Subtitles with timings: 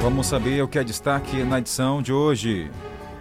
[0.00, 2.70] Vamos saber o que é destaque na edição de hoje.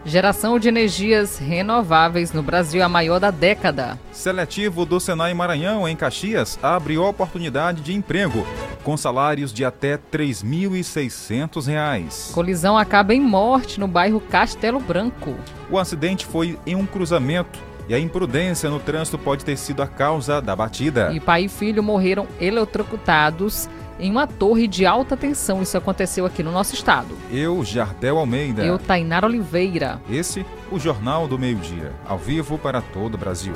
[0.06, 4.00] Geração de energias renováveis no Brasil a maior da década.
[4.12, 8.48] Seletivo do Senai Maranhão, em Caxias, abre oportunidade de emprego,
[8.84, 12.32] com salários de até R$ 3.600.
[12.32, 15.36] Colisão acaba em morte no bairro Castelo Branco.
[15.70, 17.60] O acidente foi em um cruzamento
[17.90, 21.12] e a imprudência no trânsito pode ter sido a causa da batida.
[21.14, 23.68] E pai e filho morreram eletrocutados
[24.00, 25.62] em uma torre de alta tensão.
[25.62, 27.18] Isso aconteceu aqui no nosso estado.
[27.32, 28.66] Eu, Jardel Almeida.
[28.66, 30.02] Eu, Tainara Oliveira.
[30.10, 33.54] Esse, o Jornal do Meio-Dia, ao vivo para todo o Brasil.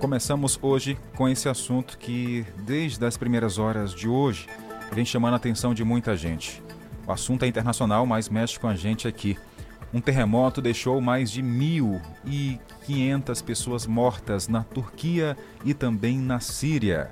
[0.00, 4.48] Começamos hoje com esse assunto que, desde as primeiras horas de hoje,
[4.90, 6.62] vem chamando a atenção de muita gente.
[7.06, 9.36] O assunto é internacional, mas mexe com a gente aqui.
[9.92, 17.10] Um terremoto deixou mais de 1.500 pessoas mortas na Turquia e também na Síria.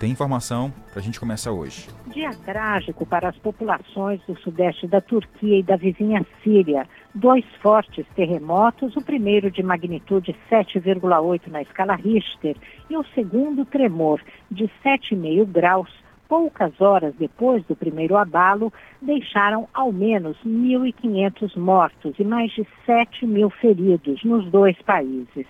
[0.00, 1.88] Tem informação para a gente começar hoje.
[2.08, 6.88] Dia trágico para as populações do sudeste da Turquia e da vizinha Síria.
[7.14, 12.56] Dois fortes terremotos, o primeiro de magnitude 7,8 na escala Richter
[12.90, 19.90] e o segundo tremor de 7,5 graus poucas horas depois do primeiro abalo, deixaram ao
[19.90, 25.46] menos 1.500 mortos e mais de 7 mil feridos nos dois países.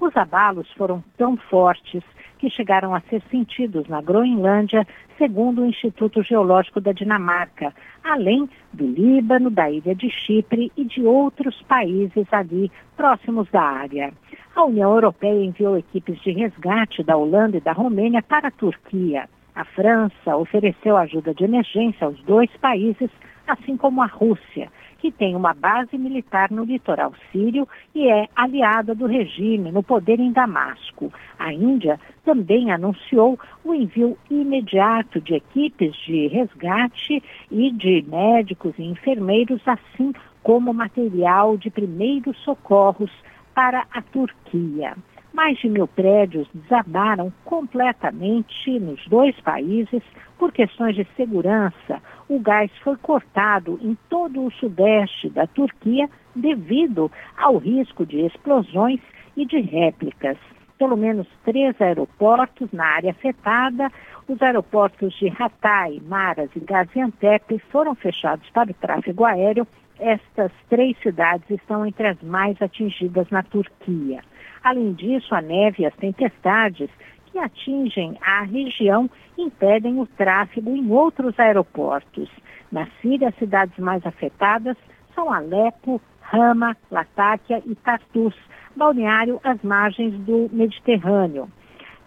[0.00, 2.02] Os abalos foram tão fortes
[2.38, 7.72] que chegaram a ser sentidos na Groenlândia, segundo o Instituto Geológico da Dinamarca,
[8.04, 14.12] além do Líbano, da ilha de Chipre e de outros países ali próximos da área.
[14.54, 19.28] A União Europeia enviou equipes de resgate da Holanda e da Romênia para a Turquia.
[19.56, 23.08] A França ofereceu ajuda de emergência aos dois países,
[23.48, 28.94] assim como a Rússia, que tem uma base militar no litoral sírio e é aliada
[28.94, 31.10] do regime no poder em Damasco.
[31.38, 38.82] A Índia também anunciou o envio imediato de equipes de resgate e de médicos e
[38.82, 43.10] enfermeiros, assim como material de primeiros socorros
[43.54, 44.94] para a Turquia.
[45.36, 50.02] Mais de mil prédios desabaram completamente nos dois países
[50.38, 52.02] por questões de segurança.
[52.26, 58.98] O gás foi cortado em todo o sudeste da Turquia devido ao risco de explosões
[59.36, 60.38] e de réplicas.
[60.78, 63.92] Pelo menos três aeroportos na área afetada,
[64.26, 69.66] os aeroportos de Hatay, Maras e Gaziantep foram fechados para o tráfego aéreo.
[70.00, 74.22] Estas três cidades estão entre as mais atingidas na Turquia.
[74.66, 76.90] Além disso, a neve e as tempestades
[77.26, 82.28] que atingem a região impedem o tráfego em outros aeroportos.
[82.72, 84.76] Na Síria, as cidades mais afetadas
[85.14, 88.34] são Alepo, Rama, Latáquia e Tartus,
[88.74, 91.48] balneário às margens do Mediterrâneo.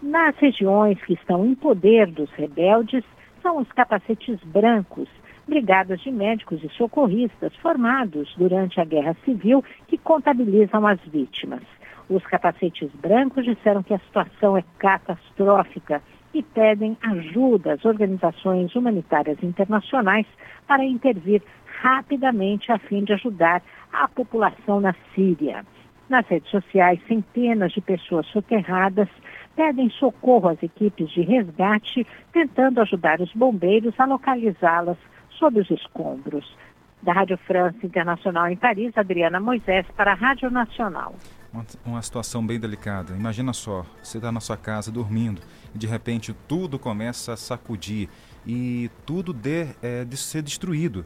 [0.02, 3.04] Nas regiões que estão em poder dos rebeldes,
[3.40, 5.08] são os capacetes brancos,
[5.48, 11.62] brigadas de médicos e socorristas formados durante a Guerra Civil que contabilizam as vítimas.
[12.10, 16.02] Os capacetes brancos disseram que a situação é catastrófica
[16.34, 20.26] e pedem ajuda às organizações humanitárias internacionais
[20.66, 21.40] para intervir
[21.80, 23.62] rapidamente a fim de ajudar
[23.92, 25.64] a população na Síria.
[26.08, 29.08] Nas redes sociais, centenas de pessoas soterradas
[29.54, 34.98] pedem socorro às equipes de resgate, tentando ajudar os bombeiros a localizá-las
[35.30, 36.56] sob os escombros.
[37.02, 41.14] Da Rádio França Internacional em Paris, Adriana Moisés para a Rádio Nacional
[41.52, 43.14] uma, uma situação bem delicada.
[43.14, 45.42] Imagina só, você está na sua casa dormindo
[45.74, 48.08] e de repente tudo começa a sacudir
[48.46, 51.04] e tudo de, é, de ser destruído.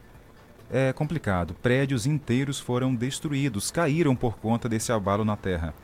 [0.71, 1.55] É complicado.
[1.55, 5.75] Prédios inteiros foram destruídos, caíram por conta desse abalo na terra.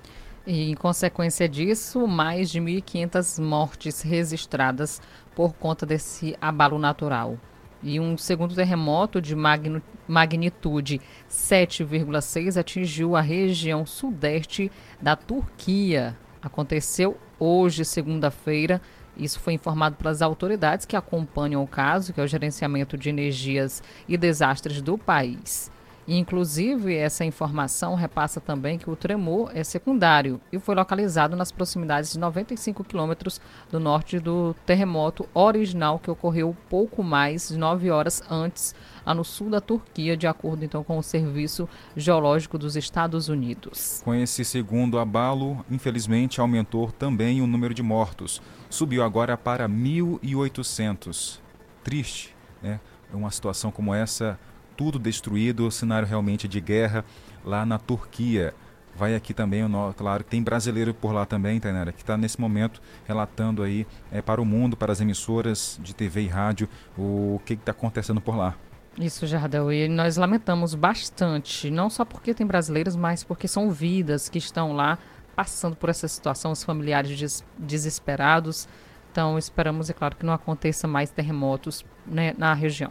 [0.46, 5.00] E, em consequência disso, mais de 1.500 mortes registradas
[5.34, 7.38] por conta desse abalo natural
[7.82, 14.70] e um segundo terremoto de magnitude 7,6 atingiu a região sudeste
[15.00, 16.16] da Turquia.
[16.42, 18.80] Aconteceu hoje, segunda-feira.
[19.16, 23.82] Isso foi informado pelas autoridades que acompanham o caso, que é o gerenciamento de energias
[24.08, 25.70] e desastres do país.
[26.08, 32.12] Inclusive, essa informação repassa também que o tremor é secundário e foi localizado nas proximidades
[32.12, 38.22] de 95 quilômetros do norte do terremoto original que ocorreu pouco mais de nove horas
[38.30, 38.74] antes,
[39.06, 44.00] lá no sul da Turquia, de acordo então com o Serviço Geológico dos Estados Unidos.
[44.04, 48.42] Com esse segundo abalo, infelizmente aumentou também o número de mortos.
[48.68, 51.40] Subiu agora para 1.800.
[51.82, 52.80] Triste, né?
[53.12, 54.38] Uma situação como essa
[54.80, 57.04] tudo destruído, cenário realmente de guerra
[57.44, 58.54] lá na Turquia.
[58.96, 59.62] vai aqui também,
[59.94, 64.40] claro, tem brasileiro por lá também, Tainara, que está nesse momento relatando aí é, para
[64.40, 66.66] o mundo, para as emissoras de TV e rádio,
[66.96, 68.54] o que está acontecendo por lá.
[68.98, 74.30] Isso, Jardel, e nós lamentamos bastante, não só porque tem brasileiros, mas porque são vidas
[74.30, 74.98] que estão lá
[75.36, 78.66] passando por essa situação, os familiares des desesperados.
[79.12, 82.90] Então, esperamos, é claro, que não aconteça mais terremotos né, na região.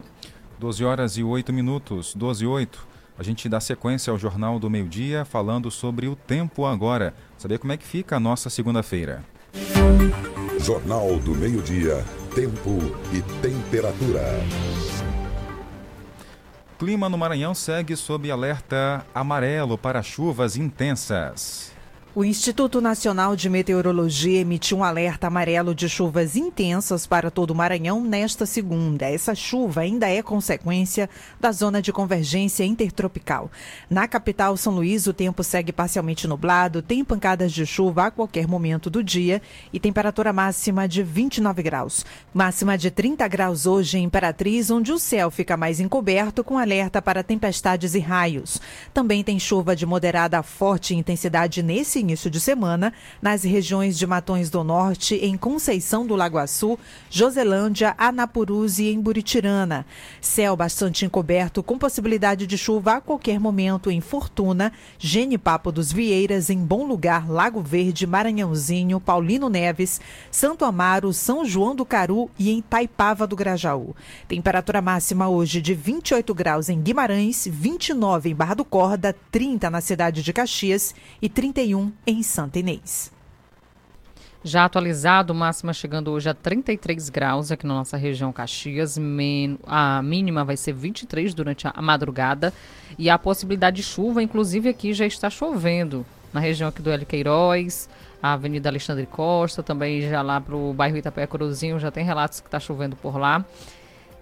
[0.60, 2.86] 12 horas e 8 minutos, 12 e 8.
[3.18, 7.14] A gente dá sequência ao Jornal do Meio Dia falando sobre o tempo agora.
[7.38, 9.24] Saber como é que fica a nossa segunda-feira.
[10.60, 12.04] Jornal do Meio Dia,
[12.34, 12.78] tempo
[13.10, 14.22] e temperatura.
[16.78, 21.72] Clima no Maranhão segue sob alerta amarelo para chuvas intensas.
[22.12, 27.54] O Instituto Nacional de Meteorologia emitiu um alerta amarelo de chuvas intensas para todo o
[27.54, 29.08] Maranhão nesta segunda.
[29.08, 31.08] Essa chuva ainda é consequência
[31.38, 33.48] da zona de convergência intertropical.
[33.88, 38.48] Na capital São Luís, o tempo segue parcialmente nublado, tem pancadas de chuva a qualquer
[38.48, 39.40] momento do dia
[39.72, 42.04] e temperatura máxima de 29 graus.
[42.34, 47.00] Máxima de 30 graus hoje em Imperatriz, onde o céu fica mais encoberto com alerta
[47.00, 48.60] para tempestades e raios.
[48.92, 52.92] Também tem chuva de moderada a forte intensidade nesse início de semana
[53.22, 56.76] nas regiões de Matões do Norte, em Conceição do Lagoaçu,
[57.08, 59.86] Joselândia, Anapurus e em Buritirana.
[60.20, 66.50] Céu bastante encoberto, com possibilidade de chuva a qualquer momento em Fortuna, Genipapo dos Vieiras,
[66.50, 70.00] em Bom Lugar, Lago Verde, Maranhãozinho, Paulino Neves,
[70.32, 73.94] Santo Amaro, São João do Caru e em Taipava do Grajaú.
[74.26, 79.80] Temperatura máxima hoje de 28 graus em Guimarães, 29 em Barra do Corda, 30 na
[79.80, 80.92] cidade de Caxias
[81.22, 83.12] e 31 em Santa Inês.
[84.42, 88.98] Já atualizado, máxima chegando hoje a 33 graus aqui na nossa região Caxias.
[89.66, 92.52] A mínima vai ser 23 durante a madrugada.
[92.98, 96.06] E a possibilidade de chuva, inclusive aqui já está chovendo.
[96.32, 97.86] Na região aqui do Hélio Queiroz,
[98.22, 102.40] a Avenida Alexandre Costa, também já lá para o bairro Itapé Cruzinho, já tem relatos
[102.40, 103.44] que está chovendo por lá.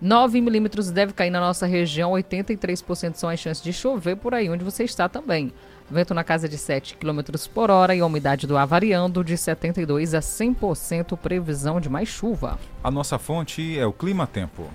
[0.00, 4.48] 9 milímetros deve cair na nossa região, 83% são as chances de chover por aí
[4.48, 5.52] onde você está também.
[5.90, 7.20] Vento na casa de 7 km
[7.52, 12.08] por hora e a umidade do ar variando de 72% a 100%, previsão de mais
[12.08, 12.58] chuva.
[12.84, 14.70] A nossa fonte é o Clima Tempo.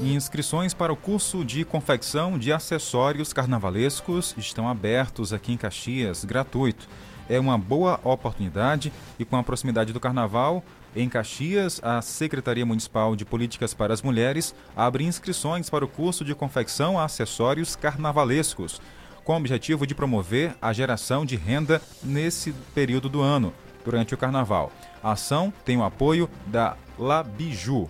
[0.00, 6.86] Inscrições para o curso de confecção de acessórios carnavalescos estão abertos aqui em Caxias, gratuito.
[7.30, 10.64] É uma boa oportunidade e com a proximidade do carnaval,
[10.96, 16.24] em Caxias, a Secretaria Municipal de Políticas para as Mulheres abre inscrições para o curso
[16.24, 18.82] de confecção a acessórios carnavalescos,
[19.22, 23.54] com o objetivo de promover a geração de renda nesse período do ano,
[23.84, 24.72] durante o carnaval.
[25.00, 27.88] A ação tem o apoio da Labiju.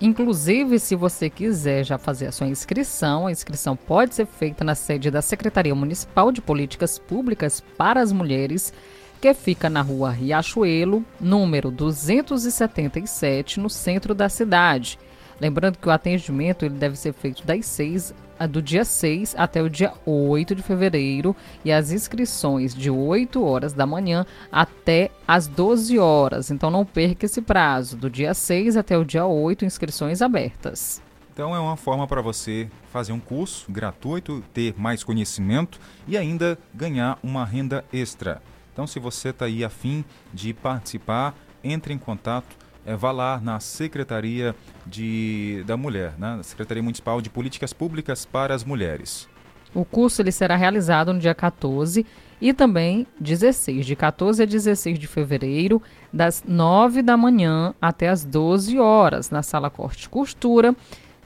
[0.00, 4.76] Inclusive, se você quiser já fazer a sua inscrição, a inscrição pode ser feita na
[4.76, 8.72] sede da Secretaria Municipal de Políticas Públicas para as Mulheres
[9.20, 14.96] que fica na rua Riachuelo, número 277, no centro da cidade.
[15.40, 18.14] Lembrando que o atendimento ele deve ser feito das 6
[18.46, 23.72] do dia 6 até o dia 8 de fevereiro e as inscrições de 8 horas
[23.72, 26.50] da manhã até as 12 horas.
[26.50, 31.02] Então não perca esse prazo, do dia 6 até o dia 8, inscrições abertas.
[31.32, 36.58] Então é uma forma para você fazer um curso gratuito, ter mais conhecimento e ainda
[36.74, 38.42] ganhar uma renda extra.
[38.72, 42.56] Então, se você está aí afim de participar, entre em contato,
[42.88, 46.42] é, vá lá na Secretaria de, da Mulher, na né?
[46.42, 49.28] Secretaria Municipal de Políticas Públicas para as Mulheres.
[49.74, 52.06] O curso ele será realizado no dia 14
[52.40, 58.24] e também 16, de 14 a 16 de fevereiro, das 9 da manhã até as
[58.24, 60.74] 12 horas, na Sala Corte Costura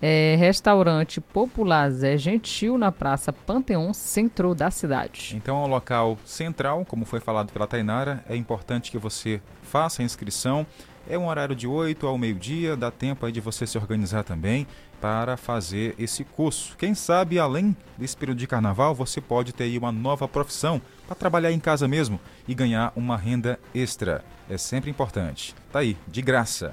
[0.03, 5.35] é, restaurante popular Zé Gentil, na Praça Panteão, centro da cidade.
[5.37, 10.03] Então, é um local central, como foi falado pela Tainara, é importante que você faça
[10.03, 10.67] a inscrição.
[11.09, 14.67] É um horário de 8 ao meio-dia, dá tempo aí de você se organizar também
[15.01, 16.77] para fazer esse curso.
[16.77, 21.17] Quem sabe, além desse período de carnaval, você pode ter aí uma nova profissão para
[21.17, 24.25] trabalhar em casa mesmo e ganhar uma renda extra.
[24.49, 25.57] É sempre importante.
[25.73, 26.73] Tá aí, de graça.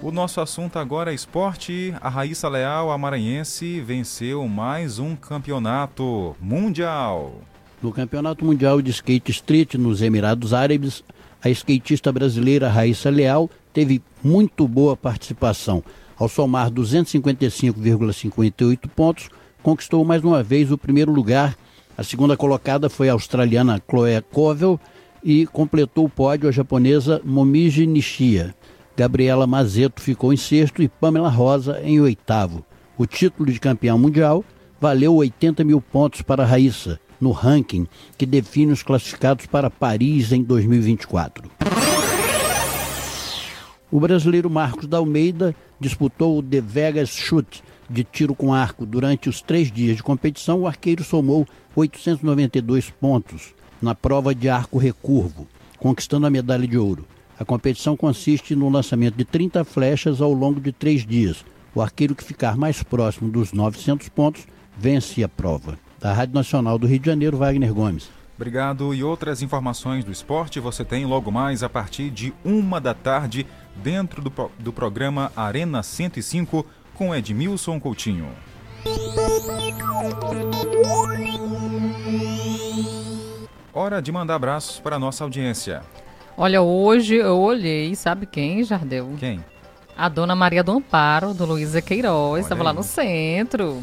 [0.00, 1.92] O nosso assunto agora é esporte.
[2.00, 7.42] A Raíssa Leal, a maranhense, venceu mais um campeonato mundial.
[7.82, 11.04] No Campeonato Mundial de Skate Street nos Emirados Árabes,
[11.42, 15.84] a skatista brasileira Raíssa Leal teve muito boa participação.
[16.16, 19.28] Ao somar 255,58 pontos,
[19.62, 21.56] conquistou mais uma vez o primeiro lugar
[21.98, 24.78] a segunda colocada foi a australiana Chloe Covell
[25.20, 28.54] e completou o pódio a japonesa Momiji Nishia.
[28.96, 32.64] Gabriela Mazeto ficou em sexto e Pamela Rosa em oitavo.
[32.96, 34.44] O título de campeão mundial
[34.80, 40.42] valeu 80 mil pontos para Raíssa, no ranking que define os classificados para Paris em
[40.42, 41.50] 2024.
[43.90, 48.84] O brasileiro Marcos da Almeida disputou o The Vegas Shoot de tiro com arco.
[48.84, 54.76] Durante os três dias de competição, o arqueiro somou 892 pontos na prova de arco
[54.76, 55.46] recurvo,
[55.78, 57.06] conquistando a medalha de ouro.
[57.38, 61.44] A competição consiste no lançamento de 30 flechas ao longo de três dias.
[61.74, 64.46] O arqueiro que ficar mais próximo dos 900 pontos
[64.76, 65.78] vence a prova.
[66.00, 68.08] Da Rádio Nacional do Rio de Janeiro, Wagner Gomes.
[68.36, 68.94] Obrigado.
[68.94, 73.44] E outras informações do esporte você tem logo mais a partir de uma da tarde,
[73.74, 76.64] dentro do, do programa Arena 105,
[76.94, 78.28] com Edmilson Coutinho.
[83.74, 85.82] Hora de mandar abraços para a nossa audiência.
[86.36, 89.16] Olha, hoje eu olhei, sabe quem, Jardel?
[89.18, 89.44] Quem?
[89.98, 93.82] A dona Maria do Amparo, do Luísa Queiroz, estava lá no centro.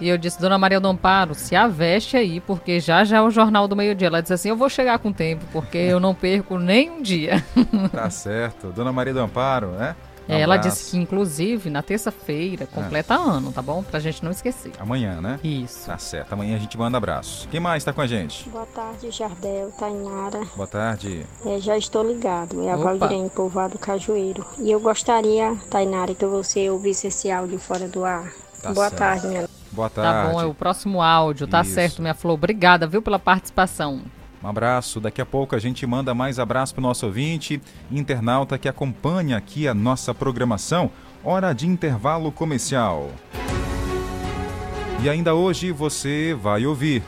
[0.00, 3.30] E eu disse, Dona Maria do Amparo, se aveste aí, porque já já é o
[3.30, 4.08] Jornal do Meio-Dia.
[4.08, 7.44] Ela disse assim, eu vou chegar com tempo, porque eu não perco nem um dia.
[7.92, 8.72] Tá certo.
[8.72, 9.94] Dona Maria do Amparo, né?
[10.28, 13.16] Um ela disse que, inclusive, na terça-feira, completa é.
[13.16, 13.82] ano, tá bom?
[13.82, 14.72] Pra gente não esquecer.
[14.78, 15.40] Amanhã, né?
[15.42, 15.86] Isso.
[15.86, 16.32] Tá certo.
[16.32, 17.48] Amanhã a gente manda abraço.
[17.48, 18.48] Quem mais tá com a gente?
[18.48, 20.42] Boa tarde, Jardel, Tainara.
[20.54, 21.26] Boa tarde.
[21.44, 22.62] É, já estou ligado.
[22.62, 24.44] É a Valdirene, povoado Cajueiro.
[24.58, 28.32] E eu gostaria, Tainara, que você ouvisse esse áudio fora do ar.
[28.62, 28.98] Tá Boa certo.
[28.98, 30.26] tarde, minha Boa tarde.
[30.26, 31.74] Tá bom, é o próximo áudio, tá Isso.
[31.74, 32.34] certo, minha flor.
[32.34, 34.02] Obrigada, viu, pela participação.
[34.42, 35.00] Um abraço.
[35.00, 39.36] Daqui a pouco a gente manda mais abraço para o nosso ouvinte, internauta que acompanha
[39.36, 40.90] aqui a nossa programação.
[41.24, 43.10] Hora de intervalo comercial.
[45.02, 47.02] E ainda hoje você vai ouvir.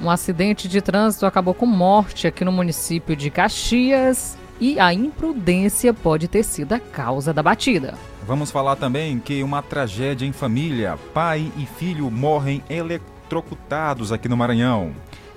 [0.00, 5.92] Um acidente de trânsito acabou com morte aqui no município de Caxias e a imprudência
[5.92, 7.94] pode ter sido a causa da batida.
[8.26, 10.98] Vamos falar também que uma tragédia em família.
[11.14, 14.92] Pai e filho morrem eletrocutados aqui no Maranhão.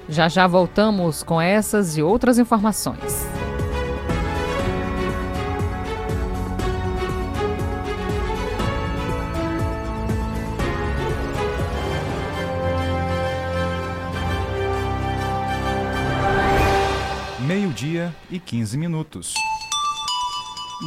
[0.09, 3.27] Já já voltamos com essas e outras informações.
[17.45, 19.33] Meio-dia e 15 minutos.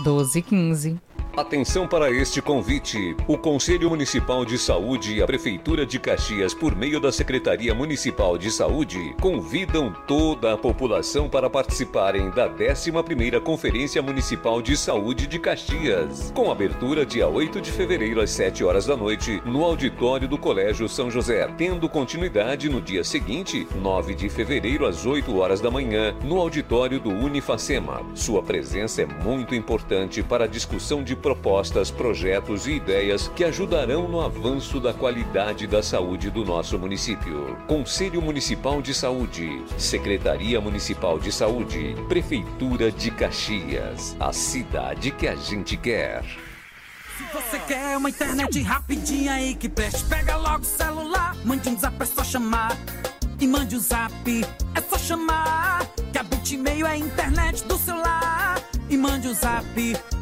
[0.03, 1.12] 12 e 15.
[1.35, 3.17] Atenção para este convite.
[3.27, 8.37] O Conselho Municipal de Saúde e a Prefeitura de Caxias, por meio da Secretaria Municipal
[8.37, 15.39] de Saúde, convidam toda a população para participarem da 11ª Conferência Municipal de Saúde de
[15.39, 20.37] Caxias, com abertura dia 8 de fevereiro às 7 horas da noite, no auditório do
[20.37, 25.71] Colégio São José, tendo continuidade no dia seguinte, 9 de fevereiro às 8 horas da
[25.71, 28.03] manhã, no auditório do Unifacema.
[28.15, 34.09] Sua presença é muito importante para a discussão de propostas, projetos e ideias que ajudarão
[34.09, 37.57] no avanço da qualidade da saúde do nosso município.
[37.69, 45.37] Conselho Municipal de Saúde, Secretaria Municipal de Saúde, Prefeitura de Caxias, a cidade que a
[45.37, 46.25] gente quer.
[47.17, 51.79] Se você quer uma internet rapidinha aí que preste, pega logo o celular, mande um
[51.79, 52.77] zap, é só chamar.
[53.39, 54.13] E mande o um zap,
[54.75, 55.87] é só chamar.
[56.13, 58.72] Que a Bitmail é a internet do celular.
[58.93, 59.65] E mande o um zap,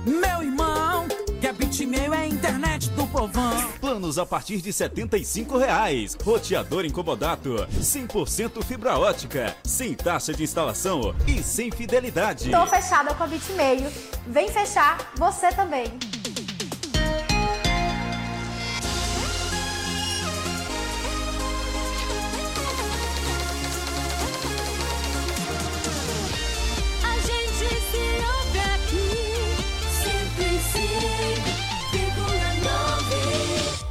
[0.07, 1.09] meu irmão,
[1.41, 3.69] que a Bitmail é a internet do povão.
[3.81, 6.17] Planos a partir de 75 reais.
[6.23, 12.53] Roteador incomodato, 100% fibra ótica, sem taxa de instalação e sem fidelidade.
[12.53, 13.91] Tô fechada com a Bitmail.
[14.29, 16.20] Vem fechar você também.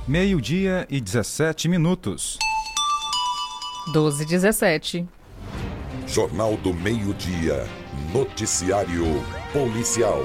[0.10, 2.40] Meio-dia e 17 minutos.
[3.94, 5.08] 12 e 17.
[6.08, 7.68] Jornal do Meio-Dia.
[8.12, 9.04] Noticiário
[9.54, 10.18] Policial.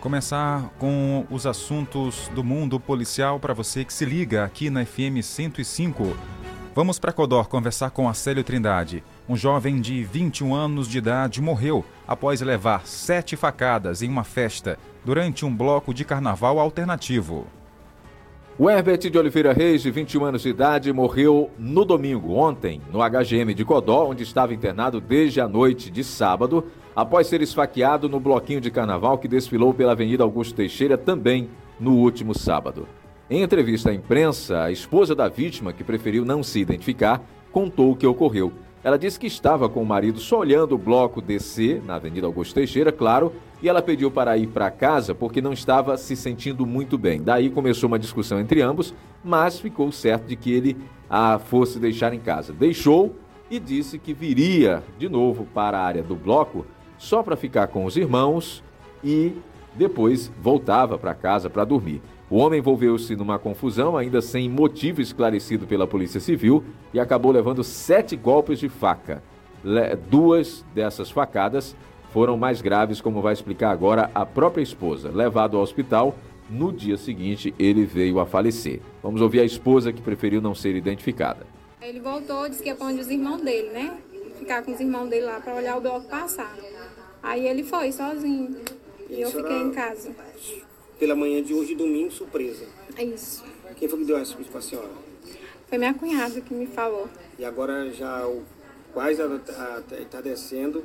[0.00, 5.22] Começar com os assuntos do mundo policial para você que se liga aqui na FM
[5.22, 6.16] 105.
[6.74, 9.04] Vamos para Codor conversar com Acélio Trindade.
[9.26, 14.78] Um jovem de 21 anos de idade morreu após levar sete facadas em uma festa
[15.02, 17.46] durante um bloco de carnaval alternativo.
[18.58, 22.98] O Herbert de Oliveira Reis, de 21 anos de idade, morreu no domingo, ontem, no
[23.00, 28.20] HGM de Codó, onde estava internado desde a noite de sábado, após ser esfaqueado no
[28.20, 31.48] bloquinho de carnaval que desfilou pela Avenida Augusto Teixeira também
[31.80, 32.86] no último sábado.
[33.30, 37.96] Em entrevista à imprensa, a esposa da vítima, que preferiu não se identificar, contou o
[37.96, 38.52] que ocorreu
[38.84, 42.54] Ela disse que estava com o marido só olhando o bloco descer na Avenida Augusto
[42.54, 46.98] Teixeira, claro, e ela pediu para ir para casa porque não estava se sentindo muito
[46.98, 47.22] bem.
[47.22, 50.76] Daí começou uma discussão entre ambos, mas ficou certo de que ele
[51.08, 52.52] a fosse deixar em casa.
[52.52, 53.16] Deixou
[53.50, 56.66] e disse que viria de novo para a área do bloco
[56.98, 58.62] só para ficar com os irmãos
[59.02, 59.32] e
[59.74, 62.02] depois voltava para casa para dormir.
[62.34, 67.62] O homem envolveu-se numa confusão, ainda sem motivo esclarecido pela Polícia Civil, e acabou levando
[67.62, 69.22] sete golpes de faca.
[70.10, 71.76] Duas dessas facadas
[72.12, 75.12] foram mais graves, como vai explicar agora a própria esposa.
[75.12, 76.16] Levado ao hospital,
[76.50, 78.80] no dia seguinte ele veio a falecer.
[79.00, 81.46] Vamos ouvir a esposa que preferiu não ser identificada.
[81.80, 83.96] Ele voltou, disse que ia para onde os irmãos dele, né?
[84.40, 86.52] Ficar com os irmãos dele lá para olhar o bloco passar.
[87.22, 88.56] Aí ele foi sozinho.
[89.08, 90.10] E eu fiquei em casa
[91.04, 92.64] pela manhã de hoje, domingo, surpresa.
[92.96, 93.44] É isso.
[93.76, 94.88] Quem foi que deu essa para a senhora?
[95.68, 97.10] Foi minha cunhada que me falou.
[97.38, 98.42] E agora já o,
[98.90, 99.20] quase
[100.00, 100.82] está descendo.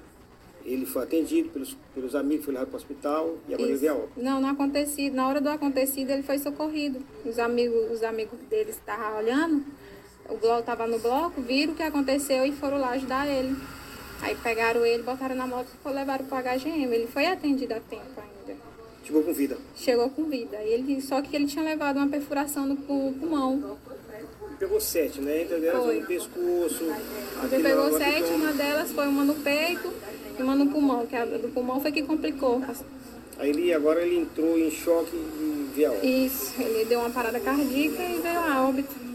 [0.65, 3.93] Ele foi atendido pelos, pelos amigos, foi levado para o hospital e agora ele veio
[3.93, 4.21] a óbito.
[4.21, 5.13] Não, não acontecido.
[5.13, 6.99] Na hora do acontecido, ele foi socorrido.
[7.25, 9.63] Os amigos, os amigos dele estavam olhando,
[10.27, 13.55] o bloco estava no bloco, viram o que aconteceu e foram lá ajudar ele.
[14.21, 16.93] Aí pegaram ele, botaram na moto e levaram para o HGM.
[16.93, 18.28] Ele foi atendido a tempo.
[19.09, 19.57] Chegou com vida?
[19.75, 20.57] Chegou com vida.
[20.57, 23.75] Ele, só que ele tinha levado uma perfuração no pulmão.
[24.59, 25.41] Pegou sete, né?
[25.41, 25.99] Entre delas foi.
[25.99, 26.83] no pescoço.
[27.51, 29.91] Ele pegou sete, uma delas foi uma no peito
[30.37, 32.61] e uma no pulmão, que a do pulmão foi que complicou.
[33.39, 37.39] Aí ele, agora ele entrou em choque e veio a Isso, ele deu uma parada
[37.39, 39.08] cardíaca e veio a óbito.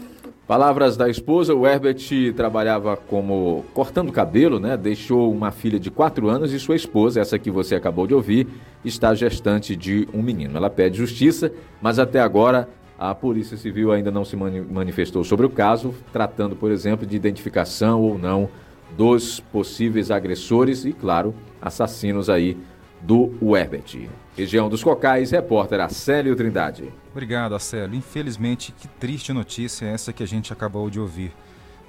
[0.47, 1.97] Palavras da esposa, o Herbert
[2.35, 4.77] trabalhava como cortando cabelo, né?
[4.77, 8.47] Deixou uma filha de 4 anos e sua esposa, essa que você acabou de ouvir,
[8.83, 10.55] está gestante de um menino.
[10.55, 15.49] Ela pede justiça, mas até agora a Polícia Civil ainda não se manifestou sobre o
[15.49, 18.47] caso, tratando, por exemplo, de identificação ou não
[18.95, 22.55] dos possíveis agressores e, claro, assassinos aí
[23.01, 24.07] do Herbert.
[24.35, 26.91] Região dos Cocais, repórter Acélio Trindade.
[27.09, 27.95] Obrigado, Acélio.
[27.95, 31.31] Infelizmente, que triste notícia é essa que a gente acabou de ouvir.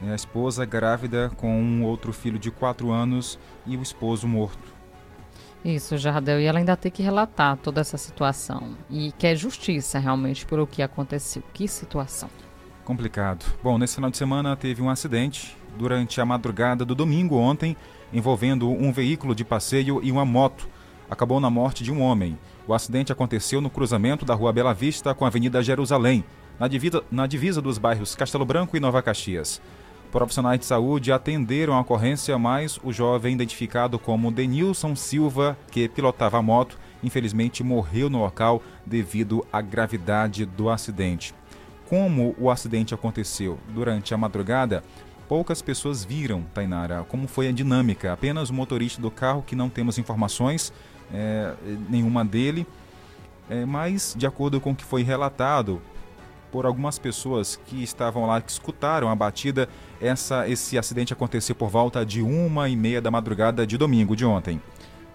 [0.01, 4.77] É a esposa grávida com um outro filho de 4 anos e o esposo morto.
[5.65, 6.41] Isso, Jardel.
[6.41, 8.77] E ela ainda tem que relatar toda essa situação.
[8.89, 11.43] E quer justiça realmente por o que aconteceu.
[11.53, 12.31] Que situação.
[12.85, 13.45] Complicado.
[13.61, 17.77] Bom, nesse final de semana teve um acidente durante a madrugada do domingo ontem,
[18.13, 20.69] envolvendo um veículo de passeio e uma moto
[21.11, 22.39] acabou na morte de um homem.
[22.67, 26.25] O acidente aconteceu no cruzamento da Rua Bela Vista com a Avenida Jerusalém,
[26.59, 29.61] na divisa, na divisa dos bairros Castelo Branco e Nova Caxias.
[30.11, 36.39] Profissionais de saúde atenderam a ocorrência, mas o jovem identificado como Denilson Silva, que pilotava
[36.39, 41.35] a moto, infelizmente morreu no local devido à gravidade do acidente.
[41.89, 44.83] Como o acidente aconteceu durante a madrugada,
[45.29, 48.13] poucas pessoas viram, Tainara, como foi a dinâmica.
[48.13, 50.73] Apenas o motorista do carro, que não temos informações,
[51.13, 51.55] é,
[51.89, 52.67] nenhuma dele,
[53.49, 55.81] é, mas de acordo com o que foi relatado
[56.51, 59.69] por algumas pessoas que estavam lá, que escutaram a batida,
[60.01, 64.25] essa, esse acidente aconteceu por volta de uma e meia da madrugada de domingo de
[64.25, 64.61] ontem.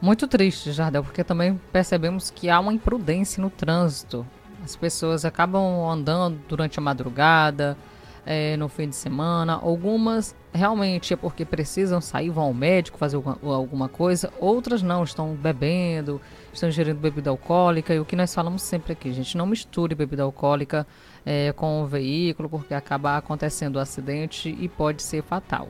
[0.01, 4.25] Muito triste, Jardel, porque também percebemos que há uma imprudência no trânsito.
[4.63, 7.77] As pessoas acabam andando durante a madrugada,
[8.25, 9.53] é, no fim de semana.
[9.53, 14.31] Algumas realmente é porque precisam sair, vão ao médico fazer alguma coisa.
[14.39, 16.19] Outras não, estão bebendo,
[16.53, 17.93] estão ingerindo bebida alcoólica.
[17.93, 20.85] E o que nós falamos sempre aqui, gente, não misture bebida alcoólica
[21.25, 25.69] é, com o veículo, porque acaba acontecendo o um acidente e pode ser fatal.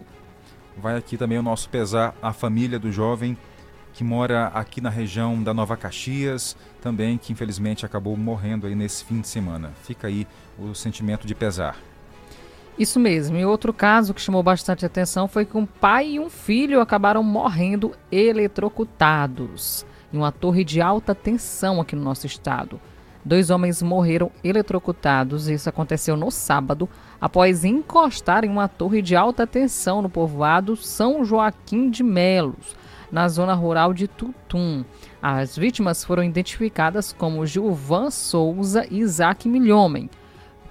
[0.77, 3.37] Vai aqui também o nosso pesar à família do jovem
[3.93, 9.03] que mora aqui na região da Nova Caxias, também que infelizmente acabou morrendo aí nesse
[9.03, 9.73] fim de semana.
[9.83, 10.25] Fica aí
[10.57, 11.75] o sentimento de pesar.
[12.77, 13.37] Isso mesmo.
[13.37, 17.21] E outro caso que chamou bastante atenção foi que um pai e um filho acabaram
[17.21, 22.79] morrendo eletrocutados em uma torre de alta tensão aqui no nosso estado.
[23.23, 29.45] Dois homens morreram eletrocutados, isso aconteceu no sábado, após encostar em uma torre de alta
[29.45, 32.75] tensão no povoado São Joaquim de Melos,
[33.11, 34.83] na zona rural de Tutum.
[35.21, 40.09] As vítimas foram identificadas como Gilvan Souza e Isaac Milhomem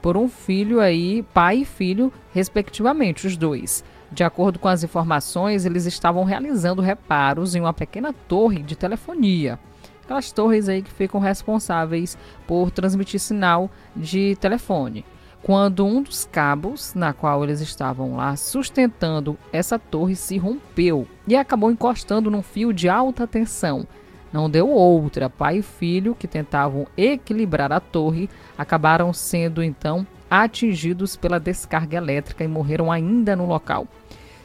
[0.00, 3.84] por um filho aí, pai e filho, respectivamente, os dois.
[4.10, 9.58] De acordo com as informações, eles estavam realizando reparos em uma pequena torre de telefonia.
[10.02, 15.04] Aquelas torres aí que ficam responsáveis por transmitir sinal de telefone.
[15.42, 21.36] Quando um dos cabos na qual eles estavam lá sustentando essa torre se rompeu e
[21.36, 23.86] acabou encostando num fio de alta tensão
[24.32, 25.28] não deu outra.
[25.28, 32.44] Pai e filho, que tentavam equilibrar a torre, acabaram sendo então atingidos pela descarga elétrica
[32.44, 33.86] e morreram ainda no local.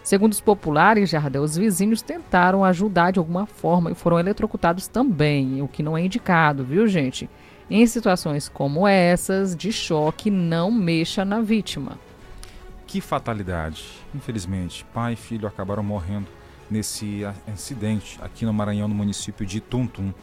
[0.04, 5.62] Segundo os populares, Jardel, os vizinhos tentaram ajudar de alguma forma e foram eletrocutados também,
[5.62, 7.28] o que não é indicado, viu, gente?
[7.70, 11.98] Em situações como essas, de choque, não mexa na vítima.
[12.86, 13.84] Que fatalidade.
[14.14, 16.28] Infelizmente, pai e filho acabaram morrendo
[16.70, 20.14] nesse incidente aqui no Maranhão, no município de Tuntum.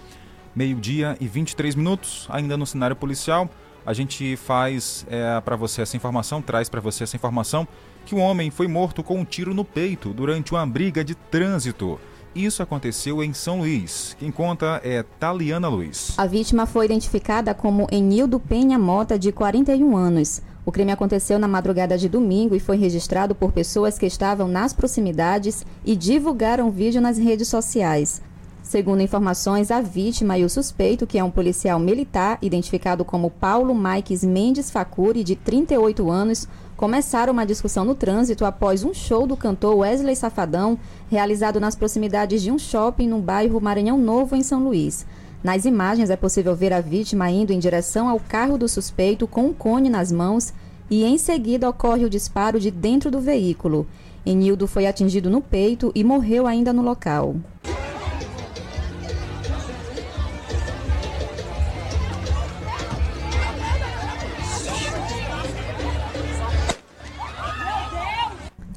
[0.55, 3.49] Meio-dia e 23 minutos, ainda no cenário policial.
[3.85, 7.67] A gente faz é, para você essa informação, traz para você essa informação
[8.05, 11.99] que um homem foi morto com um tiro no peito durante uma briga de trânsito.
[12.35, 14.17] Isso aconteceu em São Luís.
[14.19, 16.15] Quem conta é Taliana Luiz.
[16.17, 20.41] A vítima foi identificada como Enildo Penha Mota, de 41 anos.
[20.65, 24.73] O crime aconteceu na madrugada de domingo e foi registrado por pessoas que estavam nas
[24.73, 28.23] proximidades e divulgaram vídeo nas redes sociais.
[28.63, 33.75] Segundo informações, a vítima e o suspeito, que é um policial militar identificado como Paulo
[33.75, 36.47] Maikes Mendes Facuri, de 38 anos,
[36.77, 40.79] começaram uma discussão no trânsito após um show do cantor Wesley Safadão,
[41.11, 45.05] realizado nas proximidades de um shopping no bairro Maranhão Novo, em São Luís.
[45.43, 49.47] Nas imagens é possível ver a vítima indo em direção ao carro do suspeito com
[49.47, 50.55] um cone nas mãos
[50.89, 53.87] e em seguida ocorre o disparo de dentro do veículo.
[54.25, 57.35] Enildo foi atingido no peito e morreu ainda no local.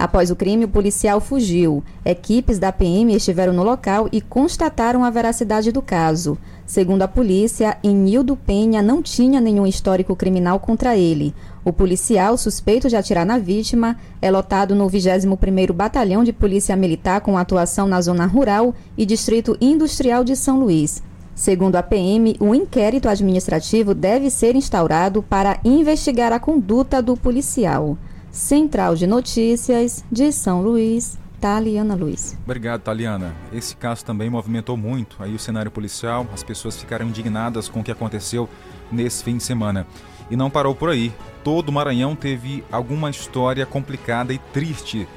[0.05, 1.83] Após o crime, o policial fugiu.
[2.05, 6.37] Equipes da PM estiveram no local e constataram a veracidade do caso.
[6.63, 11.33] Segundo a polícia, Enildo Penha não tinha nenhum histórico criminal contra ele.
[11.63, 17.21] O policial, suspeito de atirar na vítima, é lotado no 21º Batalhão de Polícia Militar
[17.21, 21.01] com atuação na zona rural e distrito industrial de São Luís.
[21.33, 27.97] Segundo a PM, um inquérito administrativo deve ser instaurado para investigar a conduta do policial.
[28.35, 32.37] Central de Notícias de São Luís, Taliana Luiz.
[32.43, 33.33] Obrigado, Taliana.
[33.53, 37.83] Esse caso também movimentou muito aí o cenário policial, as pessoas ficaram indignadas com o
[37.83, 38.49] que aconteceu
[38.91, 39.87] nesse fim de semana.
[40.29, 41.13] E não parou por aí.
[41.45, 45.07] Todo o Maranhão teve alguma história complicada e triste.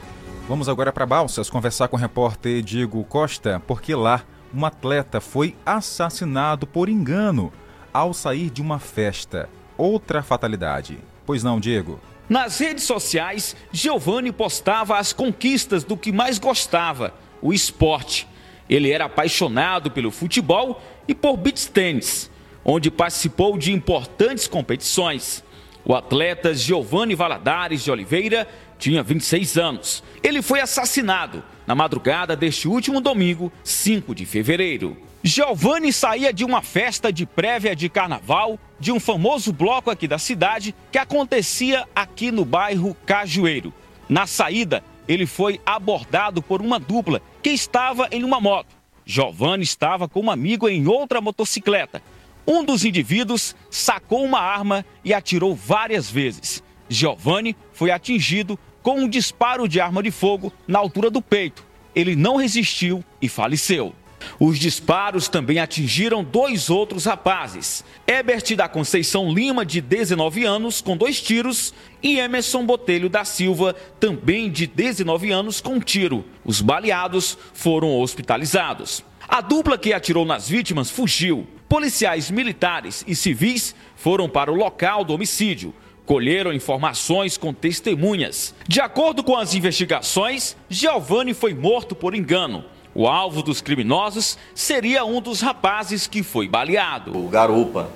[0.49, 4.23] Vamos agora para Balsas conversar com o repórter Diego Costa, porque lá
[4.55, 7.53] um atleta foi assassinado por engano
[7.93, 9.49] ao sair de uma festa.
[9.77, 11.01] Outra fatalidade.
[11.27, 11.99] Pois não, Diego?
[12.29, 18.29] Nas redes sociais, Giovanni postava as conquistas do que mais gostava, o esporte.
[18.69, 22.31] Ele era apaixonado pelo futebol e por beach tênis,
[22.63, 25.43] onde participou de importantes competições.
[25.87, 28.47] O atleta Giovanni Valadares de Oliveira
[28.79, 30.05] tinha 26 anos.
[30.23, 35.08] Ele foi assassinado na madrugada deste último domingo, 5 de fevereiro.
[35.23, 40.19] Giovanni saía de uma festa de prévia de carnaval de um famoso bloco aqui da
[40.19, 43.73] cidade que acontecia aqui no bairro Cajueiro.
[44.09, 48.77] Na saída, ele foi abordado por uma dupla que estava em uma moto.
[49.05, 52.01] Giovanni estava com um amigo em outra motocicleta.
[52.47, 56.63] Um dos indivíduos sacou uma arma e atirou várias vezes.
[56.89, 61.67] Giovanni foi atingido com um disparo de arma de fogo na altura do peito.
[61.95, 63.95] Ele não resistiu e faleceu.
[64.39, 67.85] Os disparos também atingiram dois outros rapazes.
[68.07, 73.75] Ebert da Conceição Lima, de 19 anos, com dois tiros, e Emerson Botelho da Silva,
[74.01, 76.25] também de 19 anos, com um tiro.
[76.45, 79.05] Os baleados foram hospitalizados.
[79.29, 81.47] A dupla que atirou nas vítimas fugiu.
[81.69, 85.75] Policiais militares e civis foram para o local do homicídio
[86.09, 88.55] colheram informações com testemunhas.
[88.67, 92.65] De acordo com as investigações, Giovanni foi morto por engano.
[92.99, 97.17] O alvo dos criminosos seria um dos rapazes que foi baleado.
[97.17, 97.89] O garupa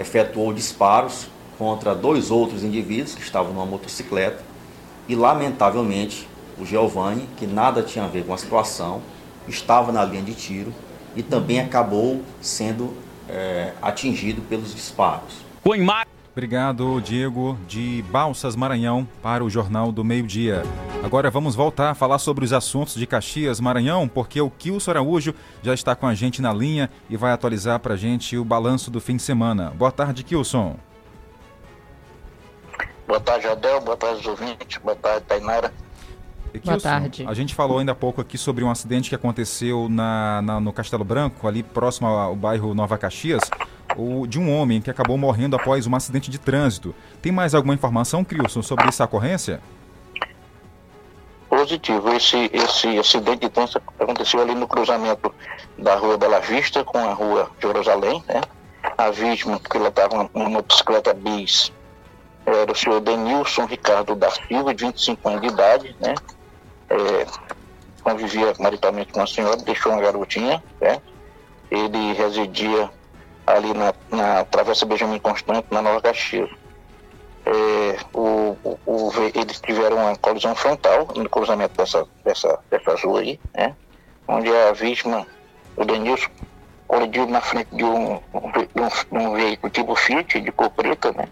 [0.00, 1.26] efetuou disparos
[1.58, 4.42] contra dois outros indivíduos que estavam numa motocicleta
[5.06, 6.26] e, lamentavelmente,
[6.58, 9.02] o Giovanni, que nada tinha a ver com a situação,
[9.46, 10.72] estava na linha de tiro
[11.14, 12.96] e também acabou sendo
[13.28, 15.34] é, atingido pelos disparos.
[15.62, 20.64] Com imagem Obrigado, Diego, de Balsas Maranhão, para o Jornal do Meio Dia.
[21.02, 25.34] Agora vamos voltar a falar sobre os assuntos de Caxias, Maranhão, porque o Kilson Araújo
[25.62, 28.90] já está com a gente na linha e vai atualizar para a gente o balanço
[28.90, 29.72] do fim de semana.
[29.78, 30.76] Boa tarde, Kilson.
[33.08, 33.80] Boa tarde, Adel.
[33.80, 34.76] Boa tarde, ouvintes.
[34.76, 35.72] Boa tarde, Tainara.
[36.62, 37.24] Boa tarde.
[37.26, 40.70] A gente falou ainda há pouco aqui sobre um acidente que aconteceu na, na no
[40.70, 43.40] Castelo Branco, ali próximo ao bairro Nova Caxias
[43.96, 46.94] o, de um homem que acabou morrendo após um acidente de trânsito.
[47.22, 49.60] Tem mais alguma informação, Crilson, sobre essa ocorrência?
[51.48, 52.12] Positivo.
[52.12, 55.34] Esse, esse acidente de trânsito aconteceu ali no cruzamento
[55.78, 58.40] da rua Bela Vista com a rua Jerusalém, né?
[58.96, 61.72] A vítima, porque ela estava numa motocicleta bis,
[62.44, 66.14] era o senhor Denilson Ricardo da Silva, de 25 anos de idade, né?
[66.90, 67.26] é,
[68.02, 71.00] convivia maritalmente com a senhora, deixou uma garotinha, né?
[71.70, 72.90] Ele residia
[73.46, 76.50] ali na, na Travessa Benjamin Constante, na Nova Caxias.
[77.46, 83.20] É, o, o, o, eles tiveram uma colisão frontal no cruzamento dessa, dessa, dessa rua
[83.20, 83.74] aí, né?
[84.26, 85.24] Onde a vítima,
[85.76, 86.28] o Denilson,
[86.88, 91.28] colidiu na frente de um, um, um veículo tipo Fiat, de cor preta, né?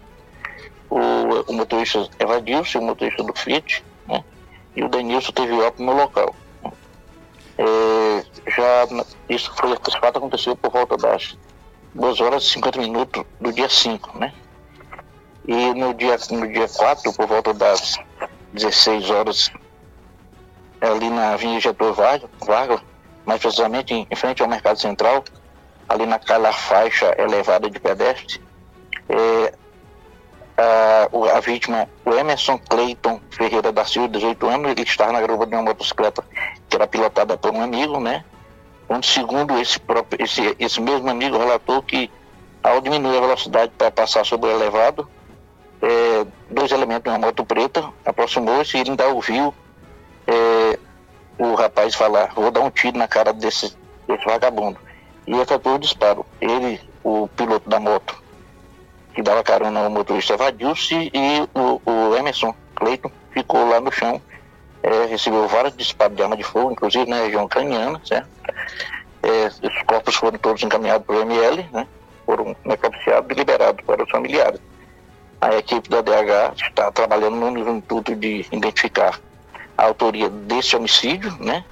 [0.88, 4.22] O, o motorista evadiu-se, o motorista do Fiat, né?
[4.76, 6.32] E o Denilson teve óbito no local.
[7.58, 11.36] É, já isso foi, esse fato aconteceu por volta das
[11.94, 14.32] 2 horas e 50 minutos do dia 5, né?
[15.46, 17.98] E no dia, no dia 4, por volta das
[18.52, 19.52] 16 horas,
[20.80, 22.80] ali na Avenida Getúlio Vargas,
[23.24, 25.24] mais precisamente em, frente ao Mercado Central,
[25.88, 28.40] ali naquela faixa elevada de pedestre,
[29.08, 29.54] é,
[30.56, 35.46] a, a, vítima, o Emerson Clayton Ferreira da Silva, 18 anos, ele estava na grupa
[35.46, 36.24] de uma motocicleta
[36.68, 38.24] que era pilotada por um amigo, né?
[38.88, 42.10] Onde, segundo esse, próprio, esse, esse mesmo amigo, relatou que
[42.62, 45.08] ao diminuir a velocidade para passar sobre o elevado,
[45.82, 49.54] é, dois elementos de uma moto preta aproximou-se e ele ainda ouviu
[50.26, 50.78] é,
[51.38, 54.78] o rapaz falar: Vou dar um tiro na cara desse, desse vagabundo.
[55.26, 56.24] E efetuou o disparo.
[56.40, 58.22] Ele, o piloto da moto,
[59.14, 64.20] que dava carona ao motorista evadiu-se e o, o, Emerson Cleiton ficou lá no chão.
[64.84, 68.28] É, recebeu vários disparos de arma de fogo, inclusive na região craniana, certo?
[69.22, 71.88] É, os corpos foram todos encaminhados para o ML, né?
[72.26, 74.60] Foram necropsiados e liberados para os familiares.
[75.40, 79.18] A equipe da DH está trabalhando no intuito de identificar
[79.78, 81.64] a autoria desse homicídio, né?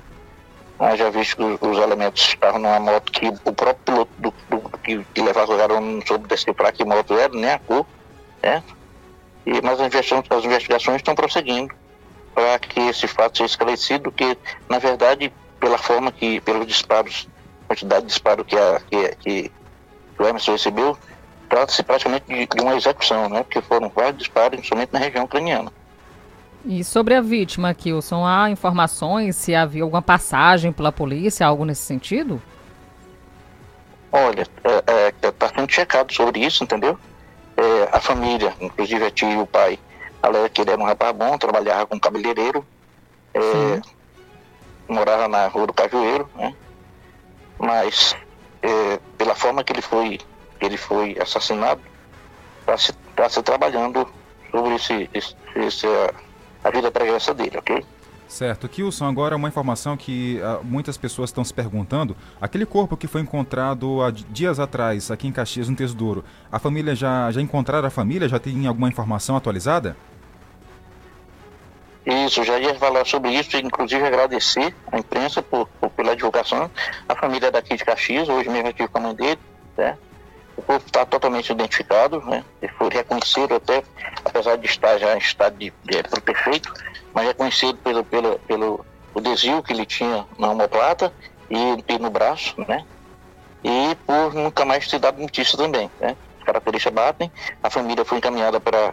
[0.96, 5.04] já visto que os, elementos estavam numa moto que o próprio piloto do, do, que,
[5.14, 7.86] que levava o garoto não soube decifrar que moto era, nem a cor,
[8.42, 8.62] né?
[9.46, 11.72] E, mas as investigações, as investigações estão prosseguindo
[12.34, 14.36] para que esse fato seja esclarecido, que
[14.68, 17.28] na verdade, pela forma que, pelos disparos,
[17.68, 19.52] quantidade de disparo que, a, que, que
[20.18, 20.96] o Emerson recebeu,
[21.48, 23.42] trata-se praticamente de, de, uma execução, né?
[23.42, 25.72] Porque foram vários disparos, somente na região craniana.
[26.64, 31.82] E sobre a vítima, Kilson, há informações se havia alguma passagem pela polícia, algo nesse
[31.82, 32.40] sentido?
[34.12, 36.98] Olha, está é, é, tá sendo checado sobre isso, entendeu?
[37.56, 39.78] É, a família, inclusive a tia e o pai,
[40.22, 42.64] alega que ele era um rapaz bom, trabalhava com cabeleireiro,
[43.34, 43.80] é,
[44.88, 46.54] morava na rua do Cajueiro, né?
[47.58, 48.16] Mas
[48.62, 50.20] é, pela forma que ele foi,
[50.60, 51.80] ele foi assassinado,
[52.60, 54.08] está se, tá se trabalhando
[54.50, 55.86] sobre esse, esse, esse
[56.64, 57.84] a vida pregressa dele, ok?
[58.28, 58.66] Certo.
[58.66, 62.16] Kilson, agora uma informação que uh, muitas pessoas estão se perguntando.
[62.40, 66.94] Aquele corpo que foi encontrado há dias atrás aqui em Caxias, no Tesouro, a família
[66.94, 68.26] já, já encontraram a família?
[68.30, 69.94] Já tem alguma informação atualizada?
[72.04, 76.70] Isso, já ia falar sobre isso, inclusive agradecer à imprensa por, por pela divulgação.
[77.08, 79.38] A família daqui de Caxias, hoje mesmo eu tive com a mãe dele,
[79.76, 79.96] né?
[80.56, 82.44] O corpo está totalmente identificado, né?
[82.60, 83.82] Ele foi reconhecido até,
[84.24, 86.72] apesar de estar já em estado de, de perfeito,
[87.14, 88.84] mas reconhecido pelo, pelo, pelo
[89.14, 91.12] o desvio que ele tinha na omoplata
[91.48, 92.84] e, e no braço, né?
[93.62, 96.16] E por nunca mais ter dado notícia também, né?
[96.38, 98.92] As características batem, a família foi encaminhada para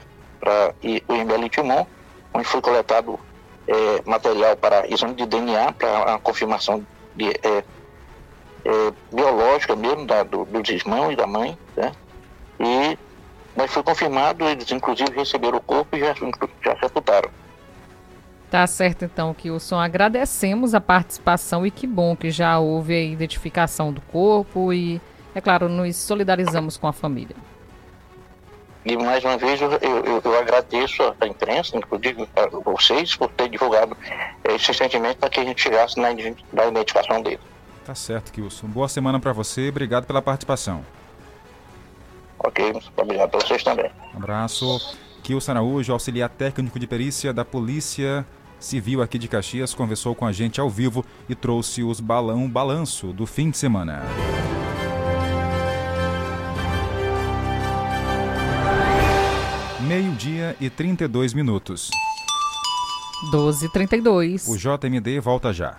[1.07, 1.85] o ML Timon,
[2.33, 3.19] onde foi coletado
[3.67, 7.63] é, material para exame de DNA, para a confirmação de, é,
[8.65, 11.91] é, biológica mesmo da, do, dos irmãos e da mãe, né?
[12.59, 12.97] E
[13.55, 16.13] mas foi confirmado, eles inclusive receberam o corpo e já,
[16.63, 17.29] já sepultaram.
[18.49, 19.77] Tá certo então, Kilson.
[19.77, 25.01] Agradecemos a participação e que bom que já houve a identificação do corpo e,
[25.35, 27.35] é claro, nos solidarizamos com a família.
[28.85, 33.49] E mais uma vez eu, eu, eu agradeço a imprensa, inclusive a vocês, por ter
[33.49, 33.95] divulgado
[34.45, 36.09] esse sentimento para que a gente chegasse na,
[36.53, 37.39] na identificação dele.
[37.85, 38.67] Tá certo, Kilson.
[38.67, 39.69] Boa semana para você.
[39.69, 40.85] Obrigado pela participação.
[42.39, 43.91] Ok, obrigado para vocês também.
[44.13, 44.97] Um abraço.
[45.23, 48.25] Kilson Araújo, auxiliar técnico de perícia da Polícia
[48.59, 53.07] Civil aqui de Caxias, conversou com a gente ao vivo e trouxe os balão balanço
[53.07, 54.03] do fim de semana.
[59.89, 61.89] Meio-dia e 32 minutos.
[63.33, 64.47] 12h32.
[64.47, 65.77] O JMD volta já.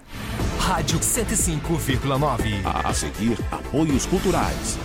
[0.59, 2.61] Rádio 105,9.
[2.65, 4.77] A seguir, apoios culturais.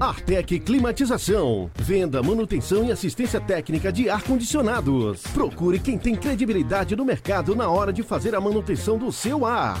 [0.00, 1.70] Artec Climatização.
[1.76, 5.22] Venda, manutenção e assistência técnica de ar-condicionados.
[5.32, 9.80] Procure quem tem credibilidade no mercado na hora de fazer a manutenção do seu ar.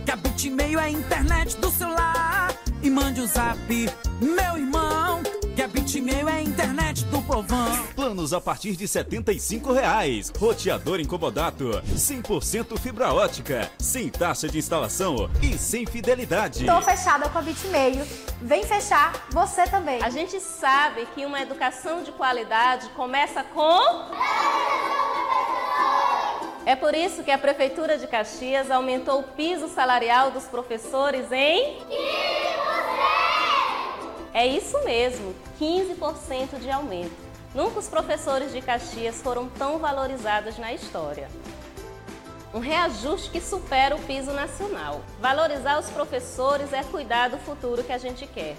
[0.11, 2.53] Que a Bitmail é a internet do celular.
[2.83, 3.57] E mande o um zap,
[4.19, 5.23] meu irmão.
[5.55, 7.87] Que a Bitmail é a internet do povão.
[7.95, 10.29] Planos a partir de 75 reais.
[10.37, 16.65] Roteador incomodato, 100% fibra ótica, sem taxa de instalação e sem fidelidade.
[16.65, 18.05] Tô fechada com a Bitmail.
[18.41, 20.03] Vem fechar você também.
[20.03, 23.79] A gente sabe que uma educação de qualidade começa com
[26.65, 31.77] é por isso que a Prefeitura de Caxias aumentou o piso salarial dos professores em
[31.77, 31.81] 15%!
[34.33, 37.15] É isso mesmo, 15% de aumento.
[37.53, 41.27] Nunca os professores de Caxias foram tão valorizados na história.
[42.53, 45.01] Um reajuste que supera o piso nacional.
[45.19, 48.55] Valorizar os professores é cuidar do futuro que a gente quer.